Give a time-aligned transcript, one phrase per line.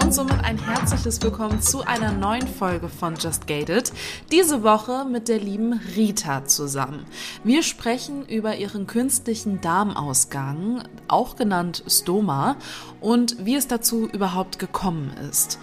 [0.00, 3.92] Und somit ein herzliches Willkommen zu einer neuen Folge von Just Gated.
[4.32, 7.04] Diese Woche mit der lieben Rita zusammen.
[7.44, 12.56] Wir sprechen über ihren künstlichen Darmausgang, auch genannt Stoma,
[13.02, 15.58] und wie es dazu überhaupt gekommen ist.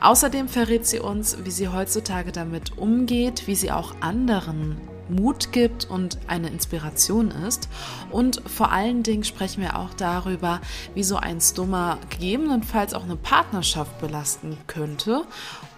[0.00, 4.76] Außerdem verrät sie uns, wie sie heutzutage damit umgeht, wie sie auch anderen
[5.10, 7.68] Mut gibt und eine Inspiration ist.
[8.10, 10.60] Und vor allen Dingen sprechen wir auch darüber,
[10.94, 15.24] wie so ein Stoma gegebenenfalls auch eine Partnerschaft belasten könnte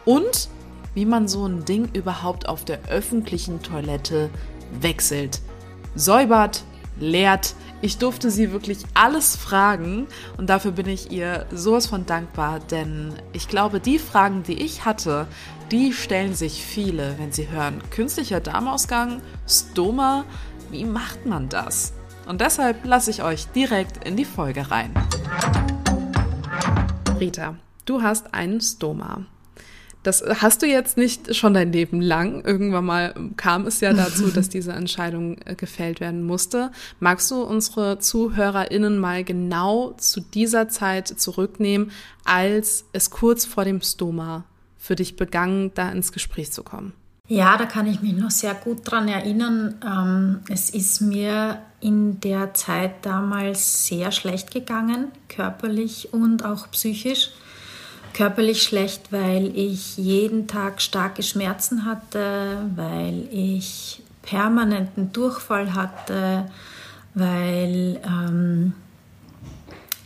[0.04, 0.48] und
[0.94, 4.30] wie man so ein Ding überhaupt auf der öffentlichen Toilette
[4.80, 5.40] wechselt,
[5.94, 6.64] säubert,
[6.98, 7.54] leert.
[7.82, 10.06] Ich durfte sie wirklich alles fragen
[10.36, 14.84] und dafür bin ich ihr sowas von dankbar, denn ich glaube, die Fragen, die ich
[14.84, 15.26] hatte,
[15.70, 20.24] die stellen sich viele, wenn sie hören, künstlicher Darmausgang, Stoma,
[20.70, 21.92] wie macht man das?
[22.26, 24.92] Und deshalb lasse ich euch direkt in die Folge rein.
[27.20, 29.26] Rita, du hast einen Stoma.
[30.02, 32.42] Das hast du jetzt nicht schon dein Leben lang.
[32.44, 36.72] Irgendwann mal kam es ja dazu, dass diese Entscheidung äh, gefällt werden musste.
[36.98, 41.92] Magst du unsere ZuhörerInnen mal genau zu dieser Zeit zurücknehmen,
[42.24, 44.44] als es kurz vor dem Stoma
[44.80, 46.94] für dich begangen, da ins Gespräch zu kommen?
[47.28, 49.76] Ja, da kann ich mich noch sehr gut dran erinnern.
[49.86, 57.30] Ähm, es ist mir in der Zeit damals sehr schlecht gegangen, körperlich und auch psychisch.
[58.14, 66.50] Körperlich schlecht, weil ich jeden Tag starke Schmerzen hatte, weil ich permanenten Durchfall hatte,
[67.14, 68.72] weil ähm,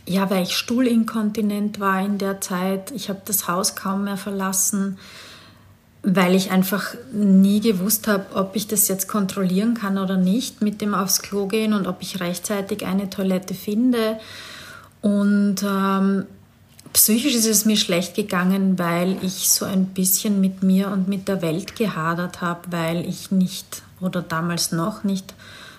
[0.07, 2.91] ja, weil ich stuhlinkontinent war in der Zeit.
[2.91, 4.97] Ich habe das Haus kaum mehr verlassen,
[6.03, 10.81] weil ich einfach nie gewusst habe, ob ich das jetzt kontrollieren kann oder nicht mit
[10.81, 14.19] dem aufs Klo gehen und ob ich rechtzeitig eine Toilette finde.
[15.01, 16.25] Und ähm,
[16.93, 21.27] psychisch ist es mir schlecht gegangen, weil ich so ein bisschen mit mir und mit
[21.27, 25.33] der Welt gehadert habe, weil ich nicht oder damals noch nicht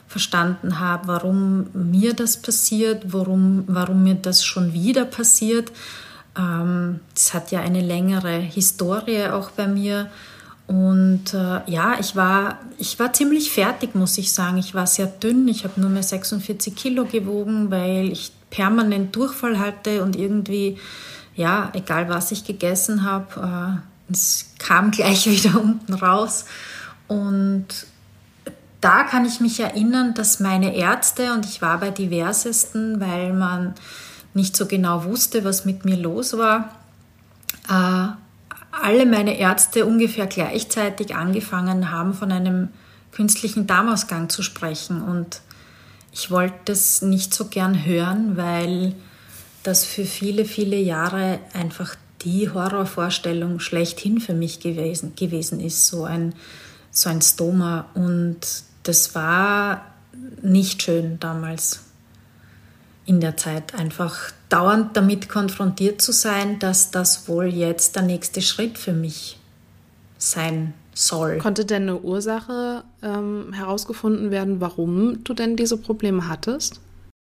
[0.07, 5.73] verstanden habe, warum mir das passiert, warum, warum mir das schon wieder passiert.
[6.39, 10.09] Ähm, das hat ja eine längere Historie auch bei mir.
[10.67, 14.59] Und äh, ja, ich war, ich war ziemlich fertig, muss ich sagen.
[14.59, 15.47] Ich war sehr dünn.
[15.49, 20.79] Ich habe nur mehr 46 Kilo gewogen, weil ich permanent Durchfall hatte und irgendwie,
[21.35, 26.47] ja, egal was ich gegessen habe, äh, es kam gleich wieder unten raus.
[27.07, 27.67] Und
[28.81, 33.75] da kann ich mich erinnern, dass meine Ärzte, und ich war bei diversesten, weil man
[34.35, 36.71] nicht so genau wusste, was mit mir los war,
[37.69, 38.09] äh,
[38.71, 42.69] alle meine Ärzte ungefähr gleichzeitig angefangen haben, von einem
[43.13, 45.01] künstlichen Darmausgang zu sprechen.
[45.03, 45.41] Und
[46.13, 48.95] ich wollte das nicht so gern hören, weil
[49.63, 56.05] das für viele, viele Jahre einfach die Horrorvorstellung schlechthin für mich gewesen, gewesen ist, so
[56.05, 56.35] ein,
[56.97, 57.87] so ein Stoma.
[57.95, 58.39] Und
[58.83, 59.85] das war
[60.43, 61.81] nicht schön damals
[63.05, 68.43] in der Zeit, einfach dauernd damit konfrontiert zu sein, dass das wohl jetzt der nächste
[68.43, 69.39] Schritt für mich
[70.19, 71.39] sein soll.
[71.39, 76.81] Konnte denn eine Ursache ähm, herausgefunden werden, warum du denn diese Probleme hattest?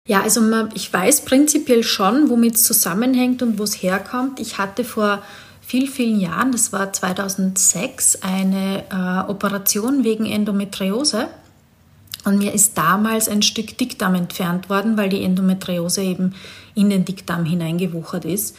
[0.07, 0.41] Ja, also
[0.73, 4.39] ich weiß prinzipiell schon, womit es zusammenhängt und wo es herkommt.
[4.39, 5.21] Ich hatte vor
[5.67, 11.27] vielen, vielen Jahren, das war 2006, eine äh, Operation wegen Endometriose.
[12.23, 16.35] Und mir ist damals ein Stück Dickdarm entfernt worden, weil die Endometriose eben
[16.73, 18.55] in den Dickdarm hineingewuchert ist.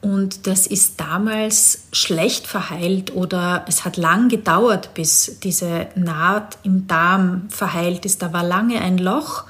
[0.00, 6.86] Und das ist damals schlecht verheilt oder es hat lang gedauert, bis diese Naht im
[6.86, 8.22] Darm verheilt ist.
[8.22, 9.44] Da war lange ein Loch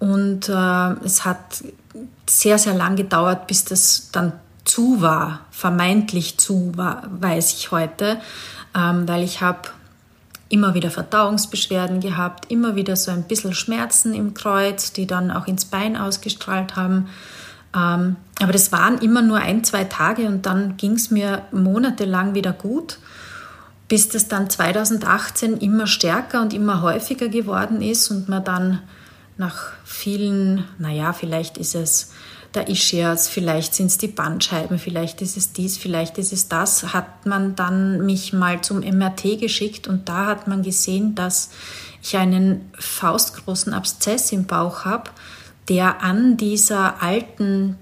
[0.00, 1.62] und äh, es hat
[2.28, 4.32] sehr, sehr lang gedauert, bis das dann
[4.64, 8.18] zu war, vermeintlich zu war, weiß ich heute,
[8.74, 9.68] ähm, weil ich habe
[10.48, 15.46] immer wieder Verdauungsbeschwerden gehabt, immer wieder so ein bisschen Schmerzen im Kreuz, die dann auch
[15.46, 17.08] ins Bein ausgestrahlt haben.
[17.74, 22.34] Ähm, aber das waren immer nur ein, zwei Tage und dann ging es mir monatelang
[22.34, 22.98] wieder gut,
[23.88, 28.80] bis das dann 2018 immer stärker und immer häufiger geworden ist und man dann
[29.36, 32.12] nach vielen, naja, vielleicht ist es
[32.54, 36.92] der Ischias, vielleicht sind es die Bandscheiben, vielleicht ist es dies, vielleicht ist es das,
[36.94, 41.50] hat man dann mich mal zum MRT geschickt und da hat man gesehen, dass
[42.02, 45.10] ich einen faustgroßen Abszess im Bauch habe,
[45.68, 47.76] der an dieser alten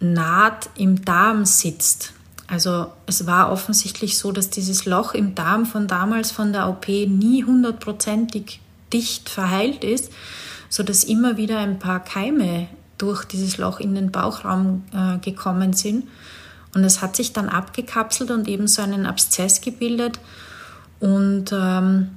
[0.00, 2.12] Naht im Darm sitzt.
[2.48, 6.88] Also es war offensichtlich so, dass dieses Loch im Darm von damals von der OP
[6.88, 8.60] nie hundertprozentig
[8.92, 10.12] dicht verheilt ist,
[10.68, 15.72] so dass immer wieder ein paar Keime durch dieses Loch in den Bauchraum äh, gekommen
[15.72, 16.06] sind.
[16.74, 20.18] Und es hat sich dann abgekapselt und eben so einen Abszess gebildet.
[21.00, 22.10] Und ähm,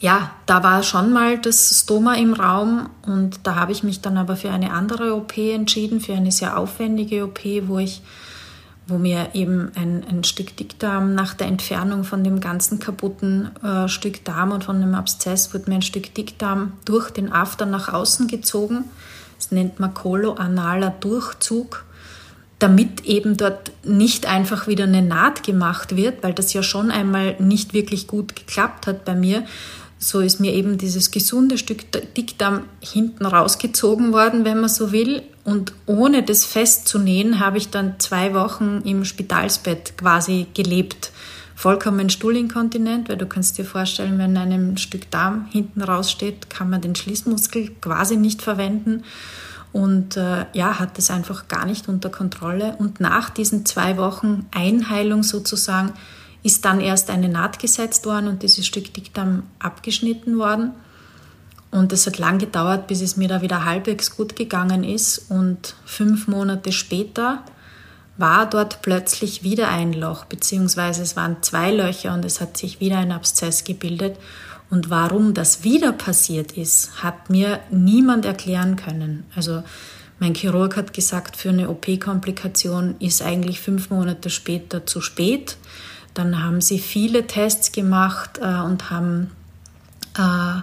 [0.00, 4.18] ja, da war schon mal das Stoma im Raum und da habe ich mich dann
[4.18, 8.02] aber für eine andere OP entschieden, für eine sehr aufwendige OP, wo ich
[8.88, 13.88] wo mir eben ein, ein Stück Dickdarm nach der Entfernung von dem ganzen kaputten äh,
[13.88, 17.92] Stück Darm und von dem Abszess wurde mir ein Stück Dickdarm durch den After nach
[17.92, 18.84] außen gezogen.
[19.38, 21.84] Das nennt man koloanaler Durchzug,
[22.58, 27.36] damit eben dort nicht einfach wieder eine Naht gemacht wird, weil das ja schon einmal
[27.38, 29.44] nicht wirklich gut geklappt hat bei mir,
[29.98, 35.22] so ist mir eben dieses gesunde Stück Dickdarm hinten rausgezogen worden, wenn man so will.
[35.44, 41.12] Und ohne das festzunähen, habe ich dann zwei Wochen im Spitalsbett quasi gelebt.
[41.58, 46.82] Vollkommen stuhlinkontinent, weil du kannst dir vorstellen, wenn einem Stück Darm hinten raussteht, kann man
[46.82, 49.04] den Schließmuskel quasi nicht verwenden.
[49.72, 52.76] Und äh, ja, hat es einfach gar nicht unter Kontrolle.
[52.78, 55.94] Und nach diesen zwei Wochen Einheilung sozusagen
[56.42, 60.72] ist dann erst eine Naht gesetzt worden und dieses Stück Dickdarm abgeschnitten worden.
[61.70, 65.30] Und es hat lang gedauert, bis es mir da wieder halbwegs gut gegangen ist.
[65.30, 67.42] Und fünf Monate später
[68.18, 72.80] war dort plötzlich wieder ein Loch, beziehungsweise es waren zwei Löcher und es hat sich
[72.80, 74.16] wieder ein Abszess gebildet.
[74.68, 79.24] Und warum das wieder passiert ist, hat mir niemand erklären können.
[79.36, 79.62] Also
[80.18, 85.56] mein Chirurg hat gesagt, für eine OP-Komplikation ist eigentlich fünf Monate später zu spät.
[86.14, 89.30] Dann haben sie viele Tests gemacht äh, und haben,
[90.16, 90.62] äh,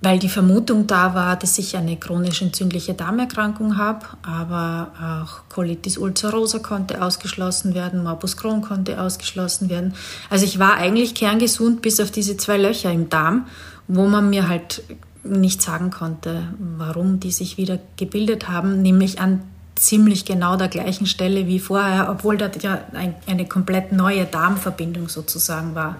[0.00, 5.96] weil die Vermutung da war, dass ich eine chronisch entzündliche Darmerkrankung habe, aber auch Colitis
[5.98, 9.94] ulcerosa konnte ausgeschlossen werden, Morbus Crohn konnte ausgeschlossen werden.
[10.28, 13.46] Also ich war eigentlich kerngesund bis auf diese zwei Löcher im Darm,
[13.88, 14.82] wo man mir halt
[15.24, 19.42] nicht sagen konnte, warum die sich wieder gebildet haben, nämlich an
[19.74, 25.08] ziemlich genau der gleichen Stelle wie vorher, obwohl das ja ein, eine komplett neue Darmverbindung
[25.08, 25.96] sozusagen war.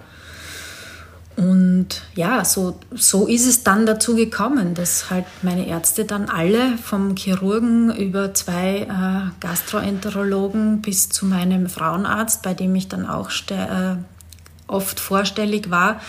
[1.36, 6.78] Und ja, so, so ist es dann dazu gekommen, dass halt meine Ärzte dann alle
[6.78, 13.30] vom Chirurgen über zwei äh, Gastroenterologen bis zu meinem Frauenarzt, bei dem ich dann auch
[13.50, 13.96] äh,
[14.66, 16.00] oft vorstellig war,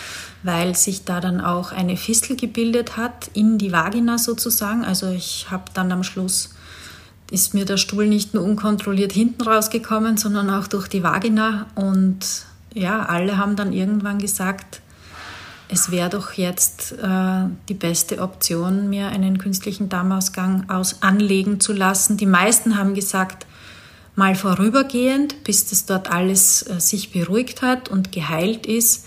[0.42, 4.82] weil sich da dann auch eine Fistel gebildet hat in die Vagina sozusagen.
[4.82, 6.54] Also ich habe dann am Schluss
[7.30, 11.66] ist mir der Stuhl nicht nur unkontrolliert hinten rausgekommen, sondern auch durch die Vagina.
[11.74, 12.20] Und
[12.72, 14.80] ja, alle haben dann irgendwann gesagt,
[15.68, 21.72] es wäre doch jetzt äh, die beste Option, mir einen künstlichen Darmausgang aus anlegen zu
[21.72, 22.16] lassen.
[22.16, 23.46] Die meisten haben gesagt,
[24.16, 29.06] mal vorübergehend, bis das dort alles äh, sich beruhigt hat und geheilt ist.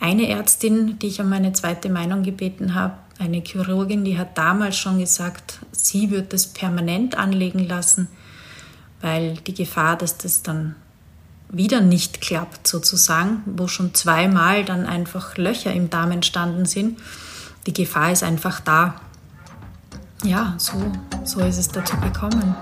[0.00, 4.76] Eine Ärztin, die ich um meine zweite Meinung gebeten habe, eine Chirurgin, die hat damals
[4.76, 8.08] schon gesagt, sie wird das permanent anlegen lassen,
[9.00, 10.74] weil die Gefahr, dass das dann
[11.52, 16.98] wieder nicht klappt, sozusagen, wo schon zweimal dann einfach Löcher im Darm entstanden sind,
[17.66, 18.94] die Gefahr ist einfach da.
[20.24, 20.72] Ja, so,
[21.24, 22.54] so ist es dazu gekommen.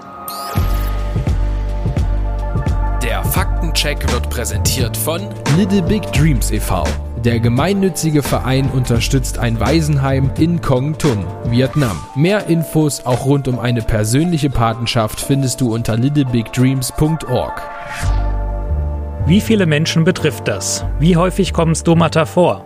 [3.02, 5.22] Der Faktencheck wird präsentiert von
[5.56, 6.84] Little Big Dreams e.V.
[7.24, 11.98] Der gemeinnützige Verein unterstützt ein Waisenheim in Kong Tum, Vietnam.
[12.14, 17.62] Mehr Infos auch rund um eine persönliche Patenschaft findest du unter littlebigdreams.org.
[19.26, 20.84] Wie viele Menschen betrifft das?
[20.98, 22.64] Wie häufig kommen Stomata vor?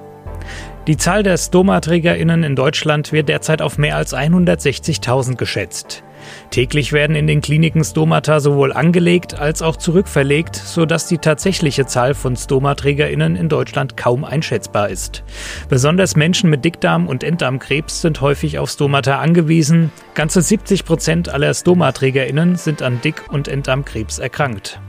[0.86, 6.04] Die Zahl der Stomaträgerinnen in Deutschland wird derzeit auf mehr als 160.000 geschätzt.
[6.50, 12.14] Täglich werden in den Kliniken Stomata sowohl angelegt als auch zurückverlegt, sodass die tatsächliche Zahl
[12.14, 15.24] von Stomaträgerinnen in Deutschland kaum einschätzbar ist.
[15.68, 19.90] Besonders Menschen mit Dickdarm- und Enddarmkrebs sind häufig auf Stomata angewiesen.
[20.14, 24.80] Ganze 70 Prozent aller Stomaträgerinnen sind an Dick- und Enddarmkrebs erkrankt.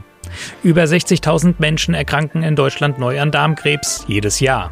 [0.62, 4.70] Über 60.000 Menschen erkranken in Deutschland neu an Darmkrebs jedes Jahr.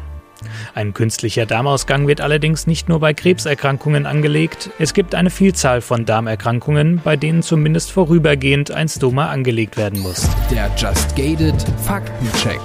[0.73, 6.05] Ein künstlicher Darmausgang wird allerdings nicht nur bei Krebserkrankungen angelegt, es gibt eine Vielzahl von
[6.05, 10.29] Darmerkrankungen, bei denen zumindest vorübergehend ein Stoma angelegt werden muss.
[10.51, 11.55] Der Just Gated
[11.85, 12.61] Faktencheck.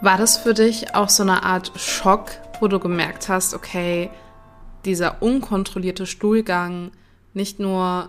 [0.00, 4.10] War das für dich auch so eine Art Schock, wo du gemerkt hast, okay,
[4.84, 6.92] dieser unkontrollierte Stuhlgang
[7.34, 8.08] nicht nur,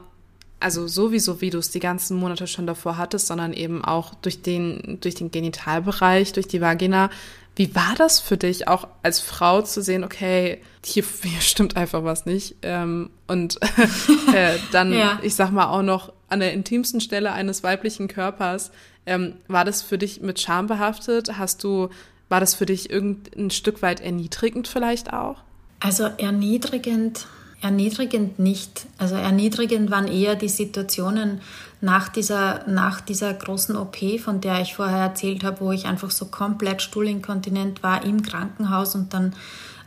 [0.62, 4.42] also sowieso, wie du es die ganzen Monate schon davor hattest, sondern eben auch durch
[4.42, 7.10] den, durch den Genitalbereich, durch die Vagina.
[7.56, 12.04] Wie war das für dich, auch als Frau zu sehen, okay, hier, hier stimmt einfach
[12.04, 12.56] was nicht?
[12.62, 13.60] Ähm, und
[14.34, 15.20] äh, dann, ja.
[15.22, 18.72] ich sag mal, auch noch an der intimsten Stelle eines weiblichen Körpers.
[19.06, 21.38] Ähm, war das für dich mit Scham behaftet?
[21.38, 21.90] Hast du,
[22.30, 25.38] war das für dich irgendein Stück weit erniedrigend vielleicht auch?
[25.80, 27.26] Also erniedrigend,
[27.62, 28.88] erniedrigend nicht.
[28.98, 31.42] Also erniedrigend waren eher die Situationen
[31.80, 36.12] nach dieser, nach dieser großen OP, von der ich vorher erzählt habe, wo ich einfach
[36.12, 39.34] so komplett stuhlinkontinent war im Krankenhaus und dann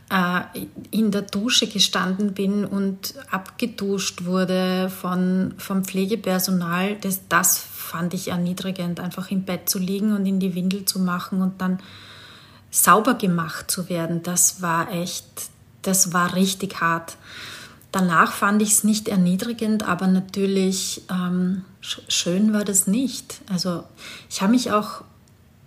[0.09, 0.41] äh,
[0.91, 6.95] in der Dusche gestanden bin und abgeduscht wurde von, vom Pflegepersonal.
[7.01, 10.99] Das, das fand ich erniedrigend, einfach im Bett zu liegen und in die Windel zu
[10.99, 11.79] machen und dann
[12.71, 14.21] sauber gemacht zu werden.
[14.21, 15.25] Das war echt,
[15.81, 17.17] das war richtig hart.
[17.95, 23.39] Danach fand ich es nicht erniedrigend, aber natürlich ähm, schön war das nicht.
[23.49, 23.85] Also
[24.29, 25.05] ich habe mich auch,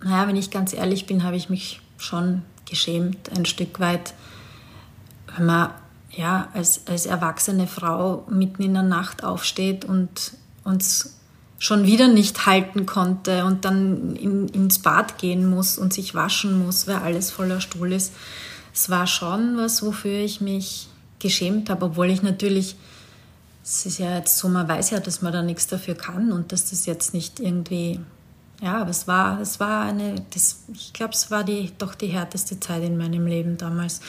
[0.03, 4.13] naja, wenn ich ganz ehrlich bin, habe ich mich schon geschämt ein Stück weit,
[5.35, 5.71] wenn man
[6.11, 10.33] ja als, als erwachsene Frau mitten in der Nacht aufsteht und
[10.63, 11.15] uns
[11.57, 16.63] schon wieder nicht halten konnte und dann in, ins Bad gehen muss und sich waschen
[16.63, 18.13] muss, weil alles voller Stuhl ist
[18.73, 20.88] es war schon was, wofür ich mich
[21.19, 22.75] geschämt habe, obwohl ich natürlich,
[23.63, 26.51] es ist ja jetzt so, man weiß ja, dass man da nichts dafür kann und
[26.51, 27.99] dass das jetzt nicht irgendwie,
[28.61, 32.07] ja, aber es war, es war eine, das, ich glaube, es war die, doch die
[32.07, 34.01] härteste Zeit in meinem Leben damals,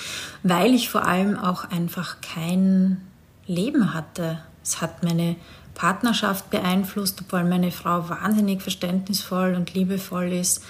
[0.42, 3.00] weil ich vor allem auch einfach kein
[3.46, 4.38] Leben hatte.
[4.62, 5.36] Es hat meine
[5.74, 10.62] Partnerschaft beeinflusst, obwohl meine Frau wahnsinnig verständnisvoll und liebevoll ist.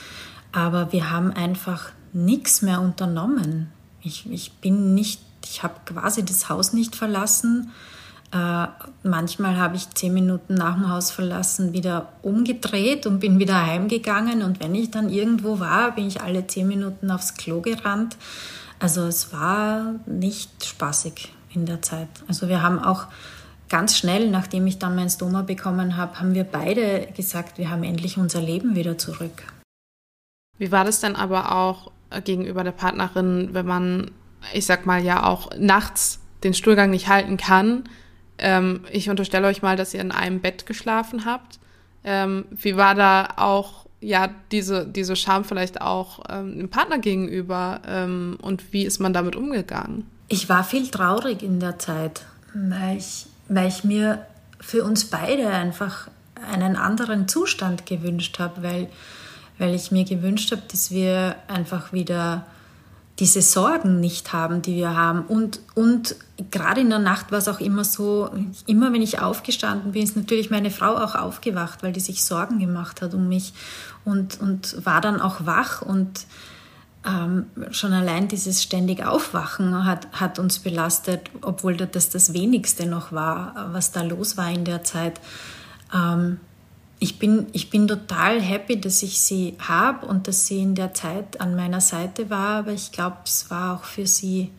[0.53, 3.73] Aber wir haben einfach nichts mehr unternommen.
[4.03, 7.73] Ich, ich bin nicht, ich habe quasi das Haus nicht verlassen.
[8.33, 8.67] Äh,
[9.03, 14.43] manchmal habe ich zehn Minuten nach dem Haus verlassen wieder umgedreht und bin wieder heimgegangen.
[14.43, 18.17] Und wenn ich dann irgendwo war, bin ich alle zehn Minuten aufs Klo gerannt.
[18.79, 22.09] Also es war nicht spaßig in der Zeit.
[22.29, 23.07] Also wir haben auch
[23.69, 27.85] ganz schnell, nachdem ich dann mein Stoma bekommen habe, haben wir beide gesagt, wir haben
[27.85, 29.43] endlich unser Leben wieder zurück.
[30.59, 31.91] Wie war das denn aber auch
[32.25, 34.11] gegenüber der Partnerin, wenn man,
[34.53, 37.85] ich sag mal, ja auch nachts den Stuhlgang nicht halten kann.
[38.39, 41.59] Ähm, ich unterstelle euch mal, dass ihr in einem Bett geschlafen habt.
[42.05, 47.83] Ähm, wie war da auch ja diese diese Scham vielleicht auch ähm, dem Partner gegenüber
[47.87, 50.07] ähm, und wie ist man damit umgegangen?
[50.29, 52.23] Ich war viel traurig in der Zeit,
[52.55, 54.25] weil ich, weil ich mir
[54.61, 56.09] für uns beide einfach
[56.51, 58.89] einen anderen Zustand gewünscht habe, weil
[59.61, 62.47] weil ich mir gewünscht habe, dass wir einfach wieder
[63.21, 65.23] diese Sorgen nicht haben, die wir haben.
[65.23, 66.17] Und, und
[66.51, 68.31] gerade in der Nacht war es auch immer so,
[68.67, 72.59] immer wenn ich aufgestanden bin, ist natürlich meine Frau auch aufgewacht, weil die sich Sorgen
[72.59, 73.53] gemacht hat um mich
[74.05, 75.83] und, und war dann auch wach.
[75.83, 76.27] Und
[77.07, 83.13] ähm, schon allein dieses ständig Aufwachen hat, hat uns belastet, obwohl das das wenigste noch
[83.13, 85.21] war, was da los war in der Zeit.
[85.95, 86.41] Ähm,
[87.03, 90.93] ich bin, ich bin total happy, dass ich sie habe und dass sie in der
[90.93, 94.51] Zeit an meiner Seite war, aber ich glaube, es war auch für sie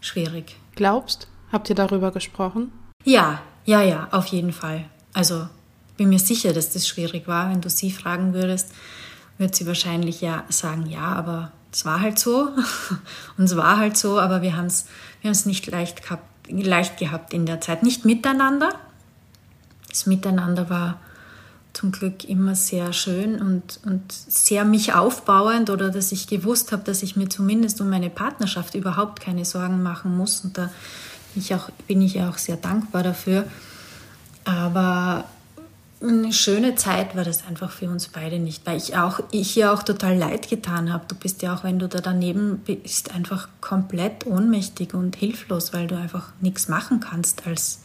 [0.00, 0.56] schwierig.
[0.76, 1.26] Glaubst?
[1.50, 2.70] Habt ihr darüber gesprochen?
[3.04, 4.84] Ja, ja, ja, auf jeden Fall.
[5.12, 5.48] Also
[5.96, 7.50] bin mir sicher, dass das schwierig war.
[7.50, 8.72] Wenn du sie fragen würdest,
[9.36, 12.50] würde sie wahrscheinlich ja sagen, ja, aber es war halt so.
[13.36, 14.86] und es war halt so, aber wir haben es
[15.22, 17.82] wir nicht leicht gehabt, leicht gehabt in der Zeit.
[17.82, 18.74] Nicht miteinander.
[19.88, 21.00] Das Miteinander war
[21.72, 26.82] zum Glück immer sehr schön und, und sehr mich aufbauend oder dass ich gewusst habe,
[26.84, 30.40] dass ich mir zumindest um meine Partnerschaft überhaupt keine Sorgen machen muss.
[30.40, 30.70] Und da
[31.34, 33.44] bin ich, auch, bin ich auch sehr dankbar dafür.
[34.44, 35.24] Aber
[36.02, 39.72] eine schöne Zeit war das einfach für uns beide nicht, weil ich auch ich ihr
[39.72, 41.04] auch total leid getan habe.
[41.06, 45.86] Du bist ja auch, wenn du da daneben bist, einfach komplett ohnmächtig und hilflos, weil
[45.86, 47.80] du einfach nichts machen kannst als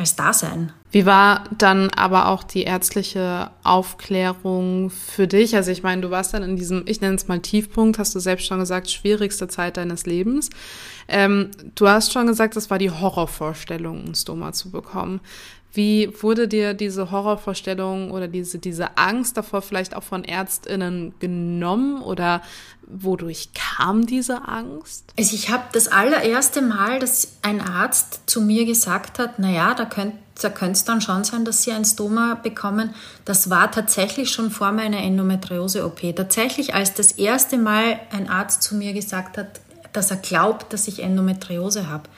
[0.00, 0.72] als Dasein.
[0.90, 5.54] Wie war dann aber auch die ärztliche Aufklärung für dich?
[5.54, 8.18] Also ich meine, du warst dann in diesem, ich nenne es mal Tiefpunkt, hast du
[8.18, 10.50] selbst schon gesagt, schwierigste Zeit deines Lebens.
[11.06, 15.20] Ähm, du hast schon gesagt, es war die Horrorvorstellung, ein Stoma zu bekommen.
[15.72, 22.02] Wie wurde dir diese Horrorvorstellung oder diese, diese Angst davor vielleicht auch von ÄrztInnen genommen
[22.02, 22.42] oder
[22.92, 25.04] wodurch kam diese Angst?
[25.18, 29.84] Also ich habe das allererste Mal, dass ein Arzt zu mir gesagt hat, naja, da
[29.84, 32.94] könnte da es dann schon sein, dass sie ein Stoma bekommen.
[33.26, 36.16] Das war tatsächlich schon vor meiner Endometriose-OP.
[36.16, 39.60] Tatsächlich, als das erste Mal ein Arzt zu mir gesagt hat,
[39.92, 42.08] dass er glaubt, dass ich Endometriose habe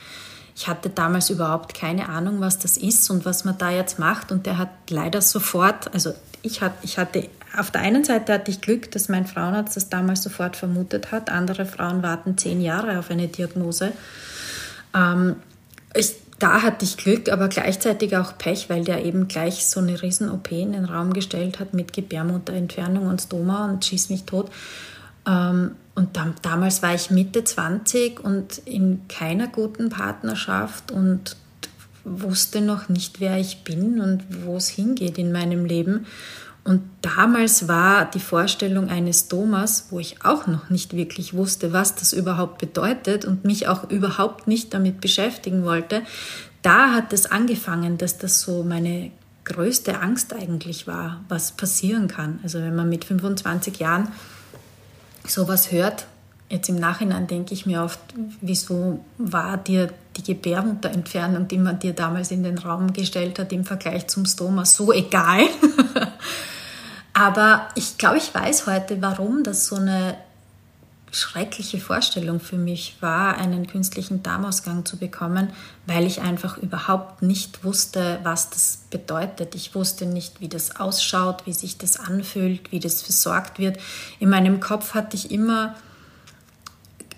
[0.55, 4.33] ich hatte damals überhaupt keine Ahnung, was das ist und was man da jetzt macht.
[4.33, 6.12] Und der hat leider sofort, also
[6.43, 10.56] ich hatte, auf der einen Seite hatte ich Glück, dass mein Frauenarzt das damals sofort
[10.56, 11.30] vermutet hat.
[11.30, 13.92] Andere Frauen warten zehn Jahre auf eine Diagnose.
[14.94, 15.37] Ähm,
[15.94, 20.00] ich, da hatte ich Glück, aber gleichzeitig auch Pech, weil der eben gleich so eine
[20.00, 24.50] Riesen-OP in den Raum gestellt hat mit Gebärmutterentfernung und Stoma und schieß mich tot.
[25.26, 31.37] Ähm, und dann, damals war ich Mitte 20 und in keiner guten Partnerschaft und
[32.04, 36.06] wusste noch nicht, wer ich bin und wo es hingeht in meinem Leben.
[36.64, 41.97] Und damals war die Vorstellung eines Thomas, wo ich auch noch nicht wirklich wusste, was
[41.97, 46.02] das überhaupt bedeutet und mich auch überhaupt nicht damit beschäftigen wollte,
[46.62, 49.11] da hat es angefangen, dass das so meine
[49.45, 52.38] größte Angst eigentlich war, was passieren kann.
[52.45, 54.09] Also wenn man mit 25 Jahren
[55.26, 56.07] sowas hört,
[56.49, 57.99] jetzt im Nachhinein denke ich mir oft,
[58.40, 63.64] wieso war dir die Gebärmutterentfernung, die man dir damals in den Raum gestellt hat, im
[63.64, 65.42] Vergleich zum Stoma so egal.
[67.14, 70.16] Aber ich glaube, ich weiß heute, warum das so eine
[71.12, 75.50] schreckliche Vorstellung für mich war, einen künstlichen Darmausgang zu bekommen,
[75.87, 79.54] weil ich einfach überhaupt nicht wusste, was das bedeutet.
[79.54, 83.78] Ich wusste nicht, wie das ausschaut, wie sich das anfühlt, wie das versorgt wird.
[84.21, 85.75] In meinem Kopf hatte ich immer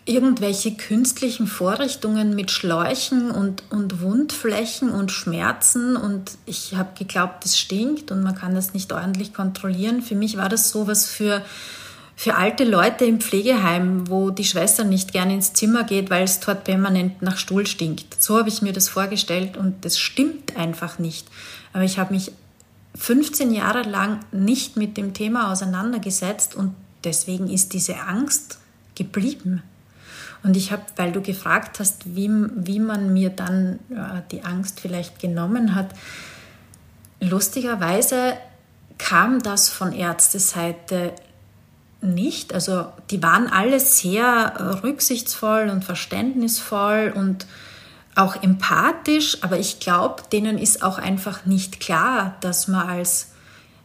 [0.06, 7.58] irgendwelche künstlichen Vorrichtungen mit Schläuchen und, und Wundflächen und Schmerzen und ich habe geglaubt, das
[7.58, 10.02] stinkt und man kann das nicht ordentlich kontrollieren.
[10.02, 11.42] Für mich war das sowas für
[12.16, 16.38] für alte Leute im Pflegeheim, wo die Schwester nicht gerne ins Zimmer geht, weil es
[16.40, 18.22] dort permanent nach Stuhl stinkt.
[18.22, 21.26] So habe ich mir das vorgestellt und das stimmt einfach nicht.
[21.72, 22.30] Aber ich habe mich
[22.94, 28.60] 15 Jahre lang nicht mit dem Thema auseinandergesetzt und deswegen ist diese Angst
[28.94, 29.64] geblieben.
[30.44, 34.78] Und ich habe, weil du gefragt hast, wie, wie man mir dann äh, die Angst
[34.78, 35.88] vielleicht genommen hat,
[37.18, 38.34] lustigerweise
[38.98, 41.14] kam das von Ärzteseite
[42.02, 42.52] nicht.
[42.52, 47.46] Also die waren alle sehr äh, rücksichtsvoll und verständnisvoll und
[48.14, 53.32] auch empathisch, aber ich glaube, denen ist auch einfach nicht klar, dass man als,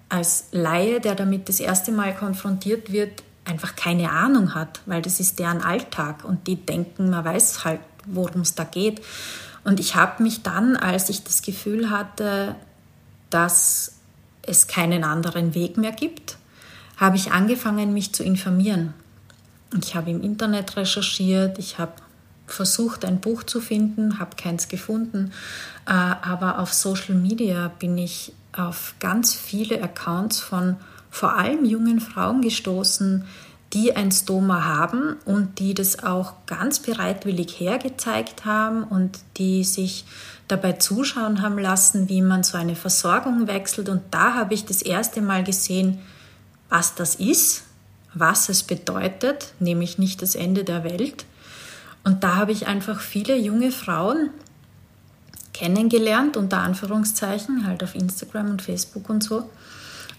[0.09, 5.19] als Laie, der damit das erste Mal konfrontiert wird, einfach keine Ahnung hat, weil das
[5.19, 9.01] ist deren Alltag und die denken, man weiß halt, worum es da geht.
[9.63, 12.55] Und ich habe mich dann, als ich das Gefühl hatte,
[13.29, 13.93] dass
[14.43, 16.37] es keinen anderen Weg mehr gibt,
[16.97, 18.93] habe ich angefangen, mich zu informieren.
[19.81, 21.93] Ich habe im Internet recherchiert, ich habe
[22.47, 25.31] versucht, ein Buch zu finden, habe keins gefunden,
[25.85, 30.77] äh, aber auf Social Media bin ich auf ganz viele Accounts von
[31.09, 33.25] vor allem jungen Frauen gestoßen,
[33.73, 40.05] die ein Stoma haben und die das auch ganz bereitwillig hergezeigt haben und die sich
[40.47, 43.87] dabei zuschauen haben lassen, wie man so eine Versorgung wechselt.
[43.89, 45.99] Und da habe ich das erste Mal gesehen,
[46.69, 47.63] was das ist,
[48.13, 51.25] was es bedeutet, nämlich nicht das Ende der Welt.
[52.03, 54.31] Und da habe ich einfach viele junge Frauen
[55.53, 59.49] kennengelernt, unter Anführungszeichen, halt auf Instagram und Facebook und so,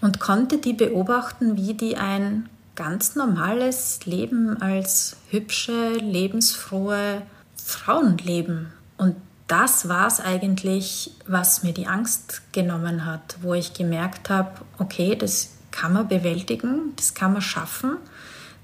[0.01, 7.21] und konnte die beobachten, wie die ein ganz normales Leben als hübsche, lebensfrohe
[7.55, 8.73] Frauen leben.
[8.97, 9.15] Und
[9.47, 15.15] das war es eigentlich, was mir die Angst genommen hat, wo ich gemerkt habe, okay,
[15.15, 17.97] das kann man bewältigen, das kann man schaffen.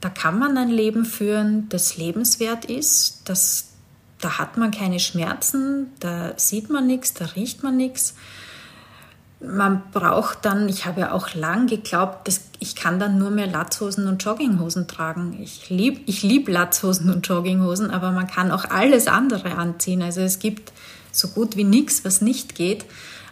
[0.02, 3.22] Da kann man ein Leben führen, das lebenswert ist.
[3.26, 3.70] Das,
[4.22, 8.16] da hat man keine Schmerzen, da sieht man nichts, da riecht man nichts.
[9.40, 13.46] Man braucht dann, ich habe ja auch lang geglaubt, dass ich kann dann nur mehr
[13.46, 15.40] Latzhosen und Jogginghosen tragen.
[15.42, 20.02] Ich liebe ich lieb Latzhosen und Jogginghosen, aber man kann auch alles andere anziehen.
[20.02, 20.74] Also es gibt
[21.12, 22.86] so gut wie nichts, was nicht geht.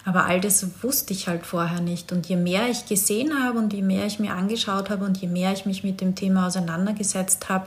[0.05, 2.11] Aber all das wusste ich halt vorher nicht.
[2.11, 5.27] Und je mehr ich gesehen habe und je mehr ich mir angeschaut habe und je
[5.27, 7.65] mehr ich mich mit dem Thema auseinandergesetzt habe,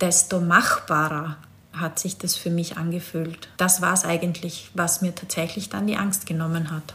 [0.00, 1.36] desto machbarer
[1.72, 3.48] hat sich das für mich angefühlt.
[3.56, 6.94] Das war es eigentlich, was mir tatsächlich dann die Angst genommen hat.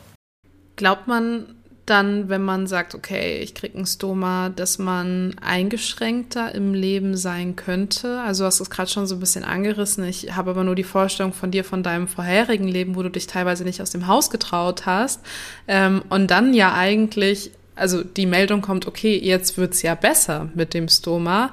[0.79, 1.45] Glaubt man,
[1.85, 7.57] dann, wenn man sagt, okay, ich kriege ein Stoma, dass man eingeschränkter im Leben sein
[7.57, 8.21] könnte?
[8.21, 10.05] Also du hast es gerade schon so ein bisschen angerissen.
[10.05, 13.27] Ich habe aber nur die Vorstellung von dir, von deinem vorherigen Leben, wo du dich
[13.27, 15.19] teilweise nicht aus dem Haus getraut hast.
[15.67, 20.73] Ähm, und dann ja eigentlich, also die Meldung kommt, okay, jetzt wird's ja besser mit
[20.73, 21.51] dem Stoma.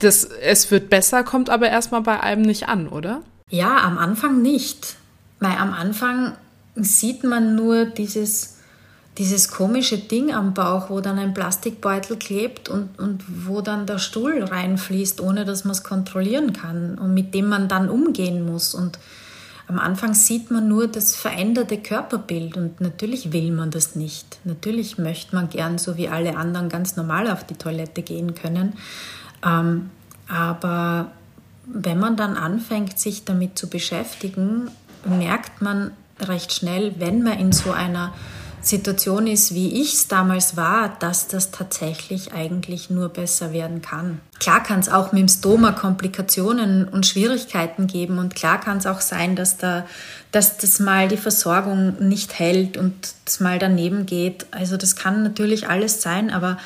[0.00, 3.22] Das, es wird besser, kommt aber erstmal bei einem nicht an, oder?
[3.48, 4.96] Ja, am Anfang nicht.
[5.38, 6.32] Weil am Anfang
[6.76, 8.54] sieht man nur dieses
[9.18, 13.98] dieses komische Ding am Bauch, wo dann ein Plastikbeutel klebt und, und wo dann der
[13.98, 18.74] Stuhl reinfließt, ohne dass man es kontrollieren kann und mit dem man dann umgehen muss.
[18.74, 18.98] Und
[19.68, 24.38] am Anfang sieht man nur das veränderte Körperbild und natürlich will man das nicht.
[24.44, 28.74] Natürlich möchte man gern, so wie alle anderen, ganz normal auf die Toilette gehen können.
[29.46, 29.90] Ähm,
[30.26, 31.12] aber
[31.66, 34.70] wenn man dann anfängt, sich damit zu beschäftigen,
[35.04, 38.12] merkt man recht schnell, wenn man in so einer
[38.66, 44.20] Situation ist, wie ich es damals war, dass das tatsächlich eigentlich nur besser werden kann.
[44.40, 48.86] Klar kann es auch mit dem Stoma Komplikationen und Schwierigkeiten geben und klar kann es
[48.86, 49.86] auch sein, dass, da,
[50.32, 54.46] dass das mal die Versorgung nicht hält und das mal daneben geht.
[54.50, 56.56] Also das kann natürlich alles sein, aber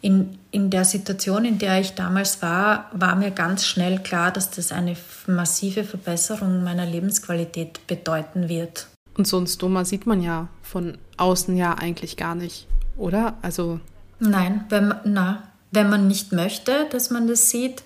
[0.00, 4.50] in, in der Situation, in der ich damals war, war mir ganz schnell klar, dass
[4.50, 8.86] das eine massive Verbesserung meiner Lebensqualität bedeuten wird.
[9.16, 13.34] Und so ein Stoma sieht man ja von außen ja eigentlich gar nicht, oder?
[13.42, 13.80] Also.
[14.18, 17.82] Nein, wenn man, na, wenn man nicht möchte, dass man das sieht,